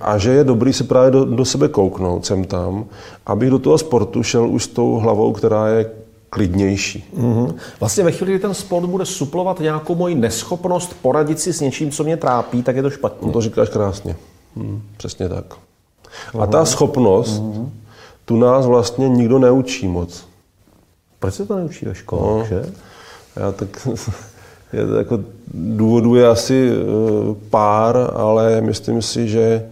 [0.00, 2.84] a že je dobrý se právě do, do sebe kouknout sem tam,
[3.26, 5.90] abych do toho sportu šel už s tou hlavou, která je
[6.30, 7.04] klidnější.
[7.16, 7.54] Mm-hmm.
[7.80, 11.90] Vlastně ve chvíli, kdy ten sport bude suplovat nějakou moji neschopnost poradit si s něčím,
[11.90, 13.26] co mě trápí, tak je to špatně.
[13.26, 14.16] No to říkáš krásně.
[14.56, 15.44] Hmm, přesně tak.
[16.38, 17.68] A ta schopnost mm-hmm
[18.24, 20.28] tu nás vlastně nikdo neučí moc.
[21.18, 22.38] Proč se to neučí ve škole?
[22.38, 22.64] No, že?
[23.36, 23.88] Já tak,
[24.72, 25.20] je to jako,
[25.54, 26.74] důvodů je asi e,
[27.50, 29.66] pár, ale myslím si, že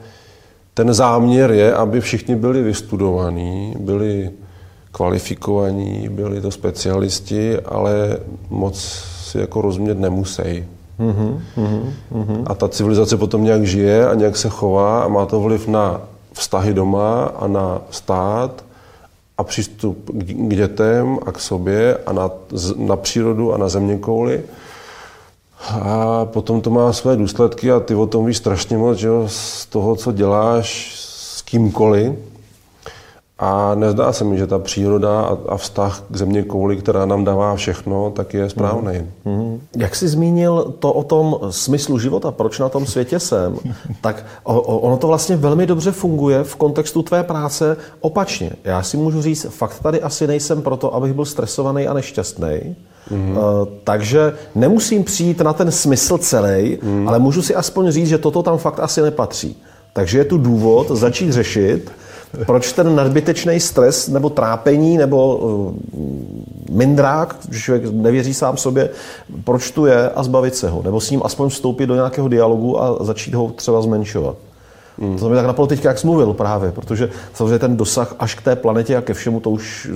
[0.74, 4.30] ten záměr je, aby všichni byli vystudovaní, byli
[4.92, 8.18] kvalifikovaní, byli to specialisti, ale
[8.50, 8.78] moc
[9.22, 10.64] si jako rozumět nemusí.
[11.00, 11.40] Mm-hmm,
[12.12, 12.42] mm-hmm.
[12.46, 16.00] A ta civilizace potom nějak žije a nějak se chová a má to vliv na
[16.32, 18.64] vztahy doma a na stát
[19.38, 22.30] a přístup k dětem a k sobě a na,
[22.76, 24.42] na přírodu a na země kouli.
[25.70, 29.24] A potom to má své důsledky a ty o tom víš strašně moc, že jo,
[29.26, 32.29] z toho, co děláš s kýmkoliv.
[33.40, 37.24] A nezdá se mi, že ta příroda a, a vztah k země kouli, která nám
[37.24, 38.92] dává všechno, tak je správný.
[39.24, 39.60] Mm.
[39.76, 43.56] Jak jsi zmínil to o tom smyslu života, proč na tom světě jsem,
[44.00, 48.50] tak o, o, ono to vlastně velmi dobře funguje v kontextu tvé práce opačně.
[48.64, 52.76] Já si můžu říct, fakt tady asi nejsem proto, abych byl stresovaný a nešťastný.
[53.10, 53.30] Mm.
[53.30, 53.42] Uh,
[53.84, 57.08] takže nemusím přijít na ten smysl celý, mm.
[57.08, 59.62] ale můžu si aspoň říct, že toto tam fakt asi nepatří.
[59.92, 61.90] Takže je tu důvod začít řešit,
[62.46, 65.74] proč ten nadbytečný stres nebo trápení nebo uh,
[66.70, 68.90] mindrák, že člověk nevěří sám sobě,
[69.44, 70.82] proč tu je a zbavit se ho.
[70.82, 74.36] Nebo s ním aspoň vstoupit do nějakého dialogu a začít ho třeba zmenšovat.
[75.00, 75.18] Hmm.
[75.18, 78.42] To mi tak napadlo teďka, jak jsi mluvil právě, protože samozřejmě ten dosah až k
[78.42, 79.90] té planetě a ke všemu, to už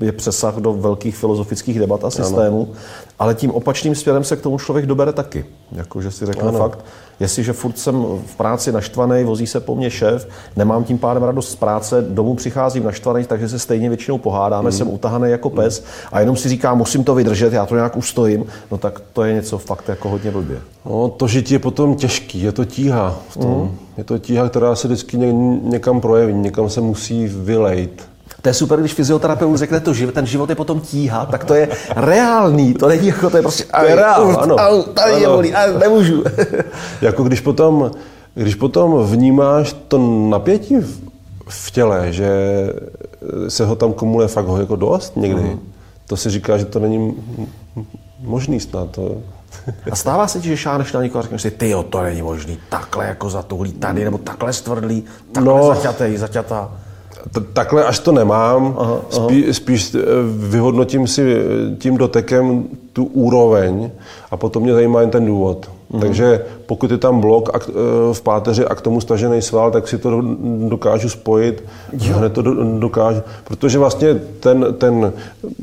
[0.00, 2.80] je přesah do velkých filozofických debat a systémů, ano.
[3.18, 5.44] ale tím opačným směrem se k tomu člověk dobere taky.
[5.72, 6.58] Jako, že si řekne ano.
[6.58, 6.84] fakt,
[7.20, 11.50] jestliže furt jsem v práci naštvaný, vozí se po mně šéf, nemám tím pádem radost
[11.50, 14.76] z práce, domů přicházím naštvaný, takže se stejně většinou pohádáme, mm.
[14.76, 18.44] jsem utahaný jako pes a jenom si říkám, musím to vydržet, já to nějak ustojím,
[18.70, 20.60] no tak to je něco fakt jako hodně blbě.
[20.86, 23.60] No, to žití je potom těžký, je to tíha v tom.
[23.60, 23.78] Mm.
[23.98, 25.16] Je to tíha, která se vždycky
[25.62, 28.10] někam projeví, někam se musí vylejt.
[28.42, 31.54] To je super, když fyzioterapeut řekne, to, že ten život je potom tíha, tak to
[31.54, 34.56] je reálný, to není jako, to je prostě, to je reál, ano.
[34.56, 35.20] Au, tady ano.
[35.20, 36.24] je bolí, a nemůžu.
[37.00, 37.90] jako když potom,
[38.34, 41.00] když potom vnímáš to napětí v,
[41.48, 42.30] v těle, že
[43.48, 45.58] se ho tam kumuluje fakt ho jako dost někdy, uh-huh.
[46.06, 47.14] to si říká, že to není
[48.20, 48.90] možný snad.
[48.90, 49.16] To...
[49.90, 52.22] A stává se ti, že šáneš na někoho a řekneš si, ty jo, to není
[52.22, 56.70] možný, takhle jako zatuhlý tady, nebo takhle stvrdlý, takhle no, zaťatej, zaťatá.
[57.52, 59.00] Takhle až to nemám, aha, aha.
[59.10, 59.98] Spí, spíš eh,
[60.48, 63.90] vyhodnotím si eh, tím dotekem tu úroveň
[64.30, 65.70] a potom mě zajímá jen ten důvod.
[65.90, 66.00] Mhm.
[66.00, 67.60] Takže pokud je tam blok eh,
[68.12, 70.22] v páteři a k tomu stažený sval, tak si to
[70.68, 72.16] dokážu spojit, jo.
[72.16, 72.42] hned to
[72.78, 75.12] dokážu, protože vlastně ten, ten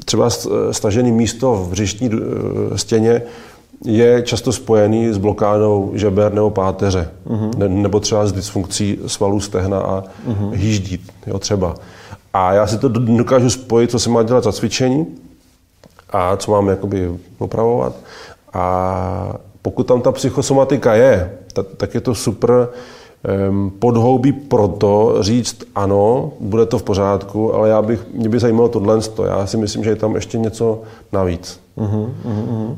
[0.06, 0.30] třeba
[0.72, 2.10] stažený místo v břišní
[2.76, 3.22] stěně
[3.86, 7.58] je často spojený s blokádou žeber nebo páteře, uh-huh.
[7.58, 10.52] ne, nebo třeba s dysfunkcí svalů stehna a uh-huh.
[10.52, 11.76] hýždí, jo, třeba.
[12.34, 15.06] A já si to dokážu spojit, co se má dělat za cvičení
[16.10, 17.96] a co mám jakoby opravovat.
[18.54, 22.70] A pokud tam ta psychosomatika je, tak, tak je to super
[23.50, 28.70] um, podhoubí proto říct ano, bude to v pořádku, ale já bych, mě by zajímalo
[28.70, 29.00] tohle.
[29.28, 31.60] Já si myslím, že je tam ještě něco navíc.
[31.78, 32.76] Uh-huh, uh-huh.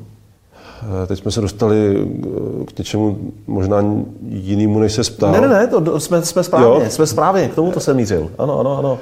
[0.83, 2.07] Eh, teď jsme se dostali
[2.61, 3.83] eh, k něčemu možná
[4.27, 5.31] jinému, než se ptal.
[5.31, 6.89] Ne, ne, ne, to jsme, jsme správně, jo?
[6.89, 8.31] jsme správně, k tomu to jsem mířil.
[8.37, 8.99] Ano, ano, ano.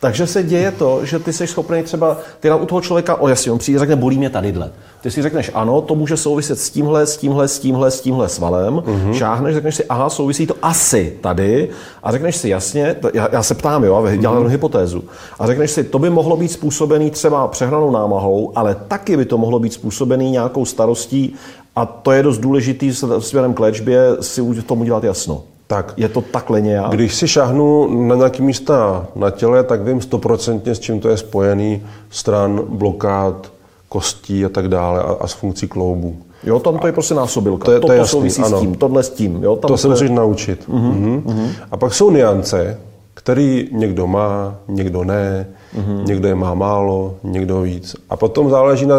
[0.00, 3.52] Takže se děje to, že ty jsi schopný třeba, ty u toho člověka, o jasně,
[3.52, 4.70] on přijde řekne, bolí mě tadyhle.
[5.00, 8.28] Ty si řekneš, ano, to může souviset s tímhle, s tímhle, s tímhle, s tímhle
[8.28, 8.74] svalem.
[8.74, 9.12] Mm-hmm.
[9.12, 11.68] Šáhneš, řekneš si, aha, souvisí to asi tady.
[12.02, 14.48] A řekneš si, jasně, já, já se ptám, jo, a dělám mm-hmm.
[14.48, 15.04] hypotézu.
[15.38, 19.38] A řekneš si, to by mohlo být způsobený třeba přehnanou námahou, ale taky by to
[19.38, 21.34] mohlo být způsobený nějakou starostí.
[21.76, 25.42] A to je dost důležitý směrem k léčbě si tomu dělat jasno.
[25.70, 25.94] Tak.
[25.96, 26.90] Je to takhle nějak?
[26.90, 31.16] Když si šahnu na nějaké místa na těle, tak vím stoprocentně, s čím to je
[31.16, 33.52] spojený, stran, blokád,
[33.88, 36.16] kostí a tak dále a, a s funkcí kloubů.
[36.44, 37.64] Jo, tam to je prostě násobilka.
[37.64, 38.58] To, je, to, to je jasný, souvisí ano.
[38.58, 39.42] s tím, tohle s tím.
[39.42, 39.90] Jo, tam to se je...
[39.90, 40.68] musíš naučit.
[40.68, 41.22] Uh-huh, uh-huh.
[41.22, 41.48] Uh-huh.
[41.70, 42.78] A pak jsou niance,
[43.14, 45.46] který někdo má, někdo ne,
[45.78, 46.04] uh-huh.
[46.04, 47.96] někdo je má málo, někdo víc.
[48.10, 48.96] A potom záleží na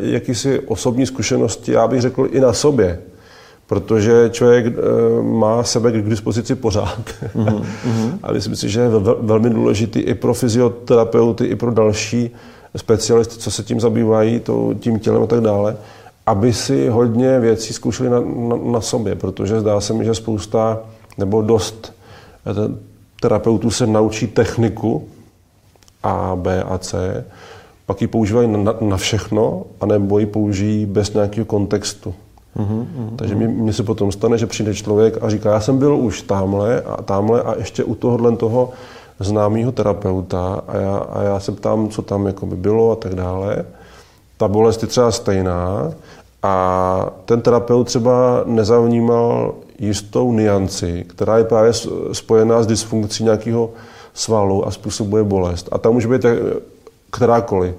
[0.00, 2.98] jakýsi osobní zkušenosti, já bych řekl i na sobě
[3.66, 7.00] protože člověk eh, má sebe k dispozici pořád.
[7.34, 8.18] Mm-hmm.
[8.22, 8.88] A myslím si, že je
[9.20, 12.30] velmi důležitý i pro fyzioterapeuty, i pro další
[12.76, 15.76] specialisty, co se tím zabývají, to, tím tělem a tak dále,
[16.26, 20.80] aby si hodně věcí zkoušeli na, na, na sobě, protože zdá se mi, že spousta
[21.18, 21.92] nebo dost
[22.46, 22.78] eh,
[23.20, 25.08] terapeutů se naučí techniku
[26.02, 27.24] A, B a C,
[27.86, 32.14] pak ji používají na, na všechno, anebo ji použijí bez nějakého kontextu.
[32.56, 32.88] Uhum.
[33.16, 36.80] Takže mně se potom stane, že přijde člověk a říká, já jsem byl už tamhle
[36.80, 38.70] a tamhle a ještě u tohohle toho
[39.20, 43.14] známého terapeuta a já, a já se ptám, co tam jako by bylo a tak
[43.14, 43.64] dále.
[44.36, 45.92] Ta bolest je třeba stejná
[46.42, 51.72] a ten terapeut třeba nezavnímal jistou nianci, která je právě
[52.12, 53.70] spojená s dysfunkcí nějakého
[54.14, 55.68] svalu a způsobuje bolest.
[55.72, 56.26] A tam může být
[57.10, 57.74] kterákoliv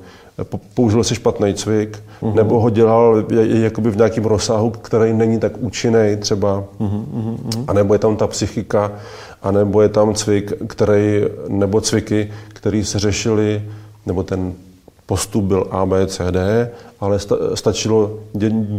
[0.74, 2.34] použil si špatný cvik, uh-huh.
[2.34, 7.38] nebo ho dělal jakoby v nějakém rozsahu, který není tak účinný třeba, uh-huh.
[7.68, 8.92] a nebo je tam ta psychika,
[9.44, 13.64] a nebo je tam cvik, který, nebo cviky, které se řešily,
[14.06, 14.54] nebo ten
[15.06, 16.70] postup byl A, B, C, D,
[17.00, 17.20] ale
[17.54, 18.20] stačilo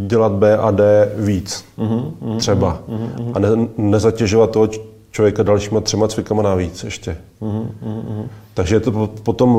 [0.06, 2.36] dělat B a D víc, uh-huh.
[2.38, 2.80] třeba.
[2.88, 3.30] Uh-huh.
[3.34, 4.68] A ne, nezatěžovat toho
[5.16, 7.16] člověka dalšíma třema cvikama navíc ještě.
[7.42, 8.28] Mm-hmm.
[8.54, 9.56] Takže je to potom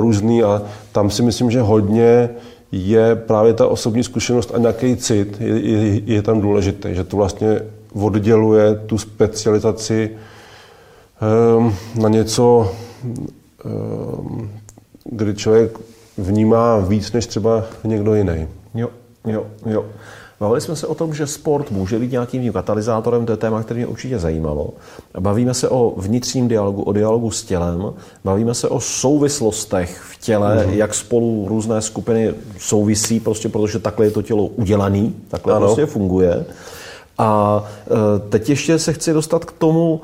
[0.00, 0.62] různý a
[0.92, 2.30] tam si myslím, že hodně
[2.72, 7.16] je právě ta osobní zkušenost a nějaký cit je, je, je tam důležitý, že to
[7.16, 7.60] vlastně
[7.92, 10.10] odděluje tu specializaci
[11.58, 12.72] um, na něco,
[13.64, 14.50] um,
[15.04, 15.78] kdy člověk
[16.18, 18.48] vnímá víc než třeba někdo jiný.
[18.74, 18.88] Jo,
[19.26, 19.84] jo, jo.
[20.40, 23.78] Bavili jsme se o tom, že sport může být nějakým katalyzátorem, to je téma, které
[23.78, 24.70] mě určitě zajímalo.
[25.20, 27.92] Bavíme se o vnitřním dialogu, o dialogu s tělem,
[28.24, 30.72] bavíme se o souvislostech v těle, mm-hmm.
[30.72, 35.66] jak spolu různé skupiny souvisí, prostě protože takhle je to tělo udělané, takhle ano.
[35.66, 36.44] prostě funguje.
[37.18, 37.64] A
[38.28, 40.00] teď ještě se chci dostat k tomu,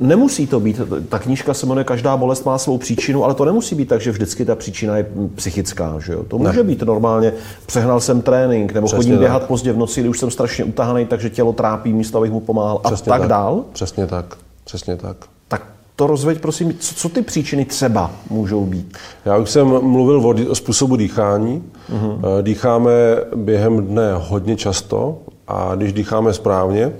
[0.00, 3.74] Nemusí to být, ta knížka se jmenuje Každá bolest má svou příčinu, ale to nemusí
[3.74, 5.94] být tak, že vždycky ta příčina je psychická.
[5.98, 6.22] Že jo?
[6.28, 6.62] To může ne.
[6.62, 7.32] být normálně,
[7.66, 9.48] přehnal jsem trénink, nebo Přesně chodím běhat tak.
[9.48, 12.78] pozdě v noci, kdy už jsem strašně utahaný, takže tělo trápí, místo abych mu pomáhal
[12.84, 13.64] Přesně a tak, tak dál.
[13.72, 15.16] Přesně tak, přesně tak.
[15.48, 15.62] Tak
[15.96, 18.96] to rozveď, prosím, co, co ty příčiny třeba můžou být?
[19.24, 21.62] Já už jsem mluvil o, o způsobu dýchání.
[21.92, 22.42] Uh-huh.
[22.42, 22.90] Dýcháme
[23.36, 25.18] během dne hodně často
[25.48, 26.92] a když dýcháme správně,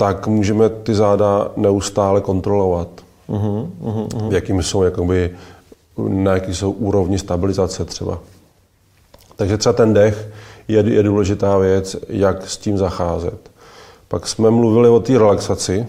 [0.00, 2.88] tak můžeme ty záda neustále kontrolovat.
[3.28, 4.32] Uh-huh, uh-huh.
[4.32, 5.30] Jakým jsou, jakoby,
[6.08, 8.18] na jaký jsou úrovni stabilizace třeba.
[9.36, 10.28] Takže třeba ten dech
[10.68, 13.50] je, je důležitá věc, jak s tím zacházet.
[14.08, 15.86] Pak jsme mluvili o té relaxaci,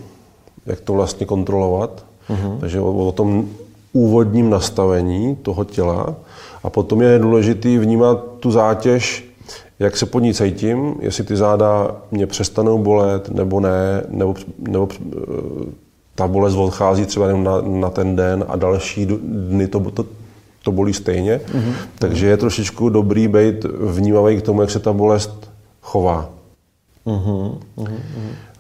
[0.65, 2.05] jak to vlastně kontrolovat.
[2.29, 2.59] Uh-huh.
[2.59, 3.49] Takže o, o tom
[3.93, 6.15] úvodním nastavení toho těla.
[6.63, 9.30] A potom je důležité vnímat tu zátěž
[9.79, 14.87] jak se pod ní cítím, jestli ty záda mě přestanou bolet nebo ne, nebo, nebo
[14.91, 15.81] eh,
[16.15, 20.05] ta bolest odchází třeba jenom na, na ten den a další dny to, to,
[20.63, 21.41] to bolí stejně.
[21.53, 21.73] Mm-hmm.
[21.99, 26.29] Takže je trošičku dobrý být vnímavý k tomu, jak se ta bolest chová.
[27.05, 27.57] Mm-hmm.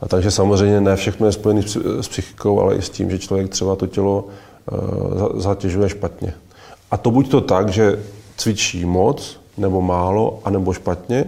[0.01, 1.61] A takže samozřejmě ne všechno je spojené
[2.01, 4.25] s psychikou, ale i s tím, že člověk třeba to tělo
[4.71, 6.33] uh, zatěžuje špatně.
[6.91, 7.99] A to buď to tak, že
[8.37, 11.25] cvičí moc, nebo málo, anebo špatně,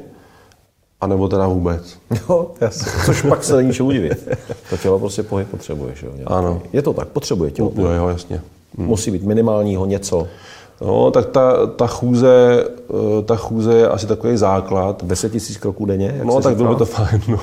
[1.02, 1.98] anebo teda vůbec.
[2.30, 2.92] Jo, jasně.
[3.06, 4.30] Což pak se není čemu divit.
[4.70, 5.96] To tělo prostě pohyb potřebuje.
[5.96, 6.14] Že jo?
[6.26, 6.62] Ano.
[6.74, 7.72] Je to tak, potřebuje tělo.
[7.76, 8.42] Jo, jo, jasně.
[8.78, 8.86] Hm.
[8.86, 10.28] Musí být minimálního něco.
[10.82, 15.04] No, tak ta, ta, chůze, eh, ta chůze je asi takový základ.
[15.04, 16.14] 10 tisíc kroků denně?
[16.18, 17.22] Jak no, tak bylo by to fajn.
[17.28, 17.40] No.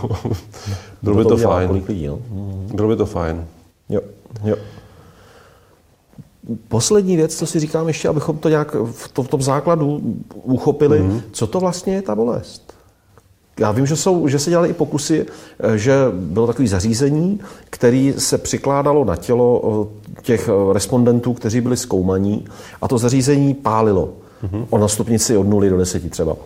[1.02, 1.68] Bylo by to, to fajn.
[1.68, 2.18] Kolik lidí, no?
[2.74, 3.44] Bylo by to fajn.
[3.88, 4.00] Jo,
[4.44, 4.56] jo.
[6.68, 10.00] Poslední věc, co si říkám ještě, abychom to nějak v, to, v tom základu
[10.34, 11.22] uchopili, mm-hmm.
[11.32, 12.74] co to vlastně je ta bolest?
[13.60, 15.26] Já vím, že, jsou, že se dělaly i pokusy,
[15.60, 19.62] eh, že bylo takové zařízení, které se přikládalo na tělo
[20.18, 22.44] eh, těch eh, respondentů, kteří byli zkoumaní
[22.82, 24.12] a to zařízení pálilo
[24.44, 24.66] mm-hmm.
[24.70, 26.36] o na stupnici od 0 do 10 třeba.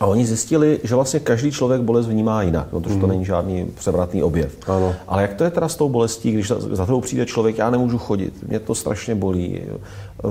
[0.00, 3.00] A oni zjistili, že vlastně každý člověk bolest vnímá jinak, protože mm.
[3.00, 3.14] to mhm.
[3.14, 4.56] není žádný převratný objev.
[4.66, 4.94] Ano.
[5.08, 7.70] Ale jak to je teda s tou bolestí, když za, za tebou přijde člověk, já
[7.70, 9.60] nemůžu chodit, mě to strašně bolí.
[9.62, 10.28] Eh,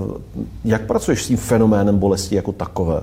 [0.66, 3.02] jak pracuješ s tím fenoménem bolesti jako takové?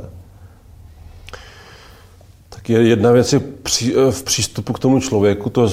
[2.49, 5.69] Tak je jedna věc je při, eh, v přístupu k tomu člověku, to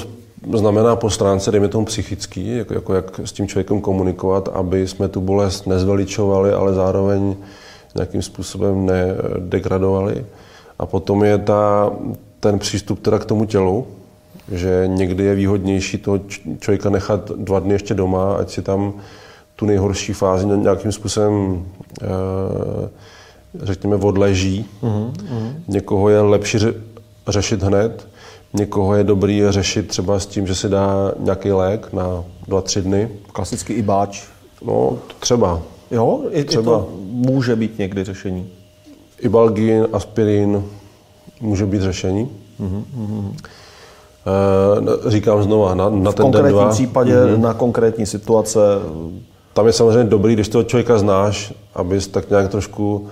[0.54, 5.08] znamená po stránce, dejme tomu psychický, jako, jako jak s tím člověkem komunikovat, aby jsme
[5.08, 7.36] tu bolest nezveličovali, ale zároveň
[7.96, 10.26] nějakým způsobem nedegradovali.
[10.82, 11.92] A potom je ta,
[12.40, 13.88] ten přístup teda k tomu tělu,
[14.52, 16.20] že někdy je výhodnější toho
[16.60, 18.94] člověka nechat dva dny ještě doma, ať si tam
[19.56, 21.66] tu nejhorší fázi nějakým způsobem
[22.02, 22.06] eh,
[23.62, 24.66] řekněme odleží.
[24.84, 25.12] Mm-hmm.
[25.68, 26.58] Někoho je lepší
[27.28, 28.08] řešit hned,
[28.54, 32.82] někoho je dobrý řešit třeba s tím, že si dá nějaký lék na dva, tři
[32.82, 33.10] dny.
[33.34, 34.28] Klasicky i báč.
[34.66, 35.62] No, třeba.
[35.92, 36.62] Jo, i, třeba.
[36.62, 38.50] I to může být někdy řešení.
[39.22, 40.64] Ibalgin, aspirin
[41.42, 42.30] může být řešení.
[42.62, 43.34] Mm-hmm.
[45.08, 46.68] Říkám znova, na, na ten den dva.
[46.70, 47.40] V případě, mm-hmm.
[47.40, 48.60] na konkrétní situace.
[49.54, 53.08] Tam je samozřejmě dobrý, když toho člověka znáš, abys tak nějak trošku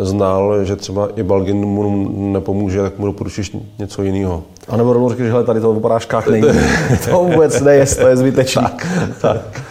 [0.00, 4.42] znal, že třeba i Balgin mu nepomůže, tak mu doporučíš něco jiného.
[4.68, 6.48] A nebo rovnou řekl, že tady to v porážkách není.
[7.10, 8.62] to vůbec nejest, to je zbytečný.
[8.62, 8.86] tak,
[9.20, 9.62] tak.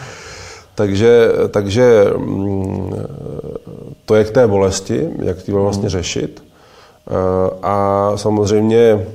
[0.76, 2.81] Takže, takže mm,
[4.06, 5.90] to je k té bolesti, jak ty vlastně hmm.
[5.90, 6.44] řešit.
[7.08, 7.14] Eh,
[7.64, 9.06] a samozřejmě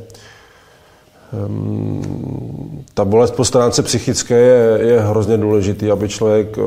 [1.46, 6.62] ehm, ta bolest po stránce psychické je, je hrozně důležitý, aby člověk, eh,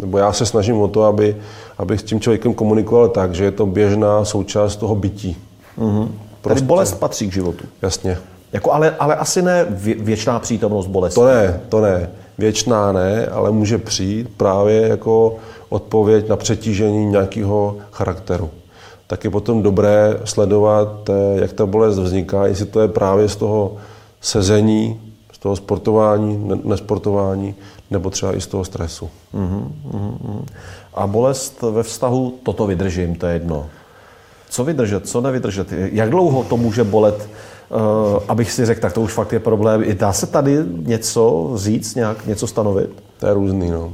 [0.00, 1.36] nebo já se snažím o to, aby,
[1.78, 5.36] aby s tím člověkem komunikoval tak, že je to běžná součást toho bytí.
[5.78, 6.08] Mm-hmm.
[6.40, 6.60] Prostě.
[6.60, 7.64] Tedy bolest patří k životu.
[7.82, 8.18] Jasně.
[8.52, 9.66] Jako ale, ale asi ne
[9.98, 11.20] věčná přítomnost bolesti.
[11.20, 12.10] To ne, to ne.
[12.38, 15.36] Věčná ne, ale může přijít právě jako
[15.70, 18.50] odpověď na přetížení nějakého charakteru.
[19.06, 23.36] Tak je potom dobré sledovat, eh, jak ta bolest vzniká, jestli to je právě z
[23.36, 23.76] toho
[24.20, 25.00] sezení,
[25.32, 27.54] z toho sportování, nesportování,
[27.90, 29.10] nebo třeba i z toho stresu.
[29.34, 30.44] Uh-huh, uh-huh.
[30.94, 33.66] A bolest ve vztahu, toto vydržím, to je jedno.
[34.50, 35.72] Co vydržet, co nevydržet?
[35.72, 37.28] Jak dlouho to může bolet
[37.70, 39.82] Uh, abych si řekl, tak to už fakt je problém.
[39.84, 42.90] I dá se tady něco říct, nějak něco stanovit?
[43.18, 43.92] To je různý, no.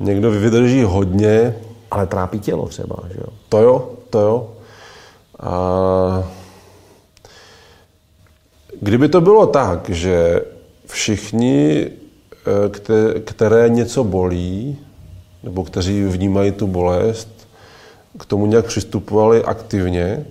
[0.00, 1.56] Někdo vydrží hodně.
[1.90, 3.26] Ale trápí tělo třeba, že jo?
[3.48, 4.50] To jo, to jo.
[5.40, 6.24] A
[8.80, 10.42] kdyby to bylo tak, že
[10.86, 14.78] všichni, eh, které něco bolí,
[15.42, 17.48] nebo kteří vnímají tu bolest,
[18.18, 20.26] k tomu nějak přistupovali aktivně,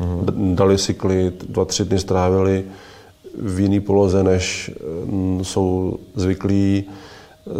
[0.00, 0.56] Mm.
[0.56, 2.64] Dali si klid, dva, tři dny strávili
[3.34, 4.70] v jiný poloze, než
[5.04, 6.84] mm, jsou zvyklí.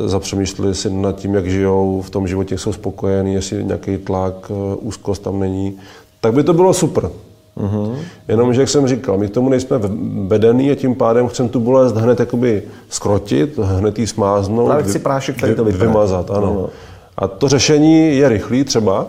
[0.07, 4.77] Zapřemýšleli si nad tím, jak žijou, v tom životě jsou spokojení, jestli nějaký tlak, eh,
[4.81, 5.79] úzkost tam není.
[6.21, 7.11] Tak by to bylo super.
[7.57, 7.97] Mm-hmm.
[8.29, 9.81] Jenomže, jak jsem říkal, my k tomu nejsme
[10.27, 14.99] vedený a tím pádem chceme tu bolest hned jakoby skrotit, hned ji smáznout, Právě chci
[14.99, 16.31] prášek, který to vymazat.
[16.31, 16.51] Ano.
[16.51, 16.69] ano.
[17.17, 19.07] A to řešení je rychlý třeba,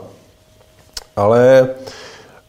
[1.15, 1.67] ale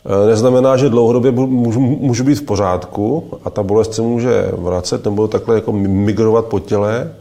[0.06, 5.04] eh, neznamená, že dlouhodobě můžu, můžu být v pořádku a ta bolest se může vracet
[5.04, 7.12] nebo takhle jako migrovat po těle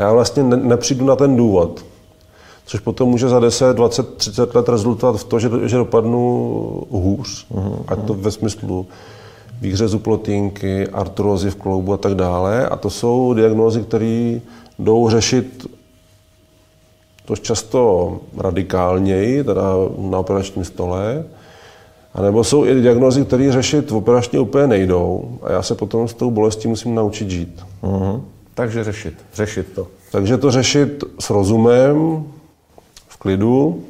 [0.00, 1.84] já vlastně ne, nepřijdu na ten důvod.
[2.66, 7.46] Což potom může za 10, 20, 30 let rezultovat v to, že, že dopadnu hůř.
[7.54, 7.84] Uh-huh.
[7.88, 8.86] Ať to ve smyslu
[9.60, 12.68] výhřezu plotínky, artrozy v kloubu a tak dále.
[12.68, 14.40] A to jsou diagnózy, které
[14.78, 15.66] jdou řešit
[17.28, 19.62] dost často radikálněji, teda
[19.98, 21.24] na operačním stole,
[22.14, 26.14] a nebo jsou i diagnózy, které řešit operačně úplně nejdou a já se potom s
[26.14, 27.64] tou bolestí musím naučit žít.
[27.82, 28.20] Uh-huh.
[28.60, 29.86] Takže řešit, řešit to.
[30.12, 32.24] Takže to řešit s rozumem,
[33.08, 33.84] v klidu,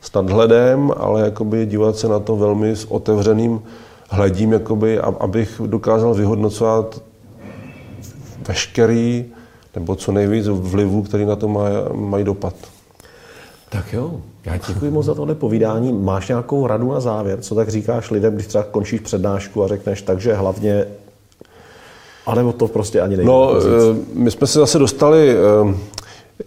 [0.00, 3.62] s nadhledem, ale jakoby dívat se na to velmi s otevřeným
[4.10, 7.02] hledím, jakoby, abych dokázal vyhodnocovat
[8.48, 9.24] veškerý
[9.74, 12.54] nebo co nejvíc vlivů, který na to mají, mají dopad.
[13.70, 15.92] Tak jo, já děkuji moc za tohle povídání.
[15.92, 17.40] Máš nějakou radu na závěr?
[17.40, 20.86] Co tak říkáš lidem, když třeba končíš přednášku a řekneš, takže hlavně
[22.26, 23.24] a nebo to prostě ani nejde?
[23.24, 25.74] No, eh, my jsme se zase dostali, eh,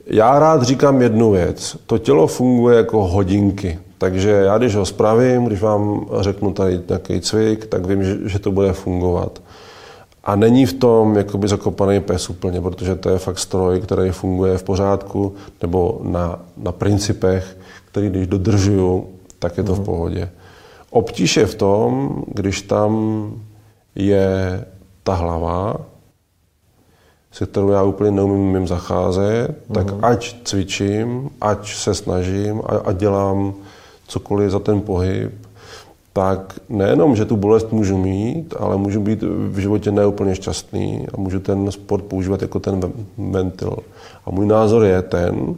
[0.06, 1.78] já rád říkám jednu věc.
[1.86, 3.80] To tělo funguje jako hodinky.
[3.98, 8.40] Takže já, když ho spravím, když vám řeknu tady nějaký cvik, tak vím, že, že
[8.40, 9.42] to bude fungovat.
[10.24, 14.58] A není v tom jakoby zakopaný pes úplně, protože to je fakt stroj, který funguje
[14.58, 17.58] v pořádku, nebo na, na principech,
[17.92, 19.08] který když dodržuju,
[19.40, 19.86] tak je to v mhm.
[19.86, 20.30] pohodě.
[20.90, 23.32] Obtíž je v tom, když tam
[23.96, 24.66] je
[25.08, 25.76] ta hlava,
[27.32, 29.74] se kterou já úplně neumím zacházet, uh-huh.
[29.74, 30.06] tak mhm.
[30.06, 33.54] ať cvičím, ať se snažím a, a dělám
[34.08, 35.32] cokoliv za ten pohyb,
[36.14, 41.18] tak nejenom, že tu bolest můžu mít, ale můžu být v životě neúplně šťastný a
[41.18, 43.78] můžu ten sport používat jako ten ventil.
[44.26, 45.56] A můj názor je ten,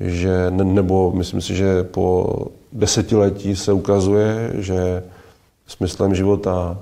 [0.00, 2.36] že, nebo myslím si, že po
[2.72, 5.02] desetiletí se ukazuje, že
[5.66, 6.78] smyslem života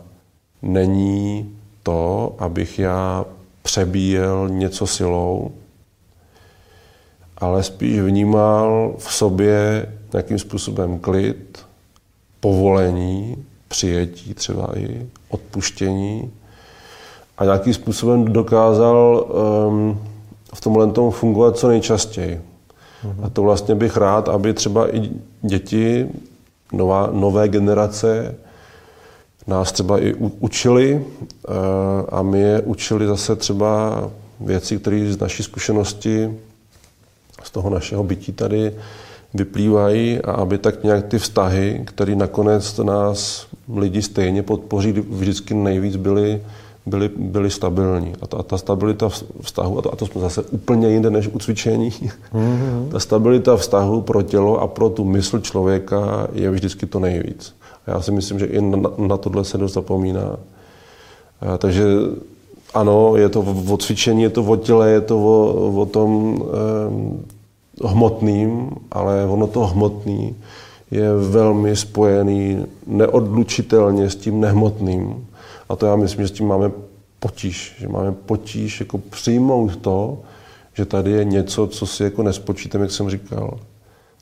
[0.62, 1.56] není
[1.87, 3.24] to, abych já
[3.62, 5.51] přebíjel něco silou,
[7.39, 11.59] ale spíš vnímal v sobě nějakým způsobem klid,
[12.41, 16.30] povolení, přijetí třeba i odpuštění
[17.39, 19.26] a nějakým způsobem dokázal
[19.68, 20.01] um,
[20.55, 22.41] v tomhle tomu fungovat co nejčastěji.
[23.05, 23.24] Mm-hmm.
[23.24, 25.11] A to vlastně bych rád, aby třeba i
[25.43, 26.09] děti,
[26.72, 28.34] nová, nové generace
[29.47, 31.55] nás třeba i učili uh,
[32.09, 36.35] a my je učili zase třeba věci, které z naší zkušenosti,
[37.43, 38.73] z toho našeho bytí tady
[39.35, 45.97] vyplývají a aby tak nějak ty vztahy, které nakonec nás lidi stejně podpoří, vždycky nejvíc
[45.97, 46.43] byly,
[46.87, 48.15] byly, byly stabilní.
[48.23, 49.09] A ta, ta stabilita
[49.41, 52.89] vztahu, a to, a to jsme zase úplně jinde než u cvičení, mm-hmm.
[52.91, 57.55] ta stabilita vztahu pro tělo a pro tu mysl člověka je vždycky to nejvíc.
[57.87, 60.37] Já si myslím, že i na, na tohle se dost zapomíná.
[61.59, 61.84] Takže
[62.74, 66.43] ano, je to o cvičení, je to o těle, je to o, o tom,
[67.82, 70.37] eh, hmotným, ale ono to hmotný
[70.91, 75.26] je velmi spojený neodlučitelně s tím nehmotným.
[75.68, 76.72] A to já myslím, že s tím máme
[77.18, 77.76] potíž.
[77.78, 80.18] Že máme potíž jako přijmout to,
[80.74, 83.59] že tady je něco, co si jako nespočítám, jak jsem říkal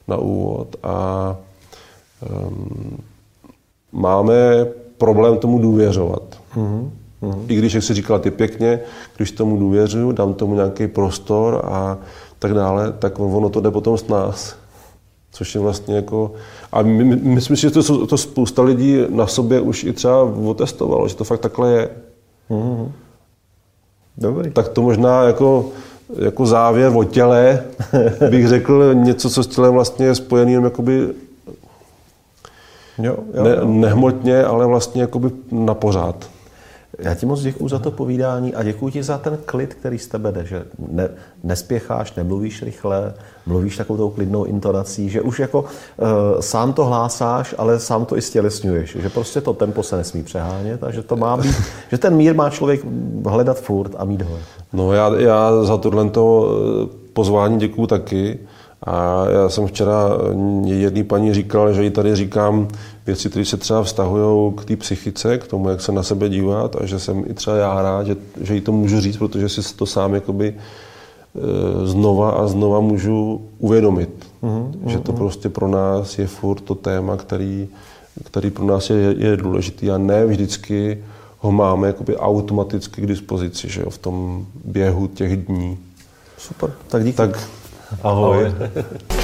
[0.08, 0.76] na úvod.
[0.82, 1.36] A
[2.48, 2.98] um,
[3.94, 4.66] máme
[4.98, 6.22] problém tomu důvěřovat.
[6.56, 6.90] Mm-hmm.
[7.48, 8.80] I když, jak jsi říkal ty pěkně,
[9.16, 11.98] když tomu důvěřuju, dám tomu nějaký prostor a
[12.38, 14.56] tak dále, tak ono to jde potom s nás.
[15.32, 16.32] Což je vlastně jako...
[16.72, 20.22] A my, my, myslím si, že to, to spousta lidí na sobě už i třeba
[20.22, 21.90] otestovalo, že to fakt takhle je.
[22.50, 22.88] Mm-hmm.
[24.18, 24.50] Dobrý.
[24.50, 25.68] Tak to možná jako,
[26.18, 27.64] jako závěr o těle
[28.30, 31.08] bych řekl něco, co s tělem vlastně je spojený jenom jakoby
[32.98, 36.28] jo, jo, ne, nehmotně, ale vlastně jakoby na pořád.
[36.98, 40.06] Já ti moc děkuji za to povídání a děkuji ti za ten klid, který z
[40.06, 41.08] tebe jde, že ne,
[41.42, 43.14] nespěcháš, nemluvíš rychle,
[43.46, 45.66] mluvíš takovou tou klidnou intonací, že už jako uh,
[46.40, 50.84] sám to hlásáš, ale sám to i stělesňuješ, že prostě to tempo se nesmí přehánět
[50.84, 51.54] a že to má být,
[51.90, 52.80] že ten mír má člověk
[53.26, 54.38] hledat furt a mít ho.
[54.72, 56.20] No já, já za tohle eh,
[57.12, 58.38] pozvání děkuji taky.
[58.84, 60.10] A já jsem včera
[60.64, 62.68] jedné paní říkal, že jí tady říkám
[63.06, 66.76] věci, které se třeba vztahují k té psychice, k tomu, jak se na sebe dívat
[66.76, 69.74] a že jsem i třeba já rád, že, že jí to můžu říct, protože si
[69.76, 74.26] to sám jakoby e, znova a znova můžu uvědomit.
[74.42, 74.70] Mm-hmm.
[74.86, 77.68] Že to prostě pro nás je furt to téma, který,
[78.24, 81.04] který pro nás je, je důležitý a ne vždycky
[81.38, 85.78] ho máme jakoby automaticky k dispozici, že jo, v tom běhu těch dní.
[86.38, 87.16] Super, tak díky.
[87.16, 87.48] Tak
[88.02, 88.46] ahoj.
[88.46, 89.23] ahoj.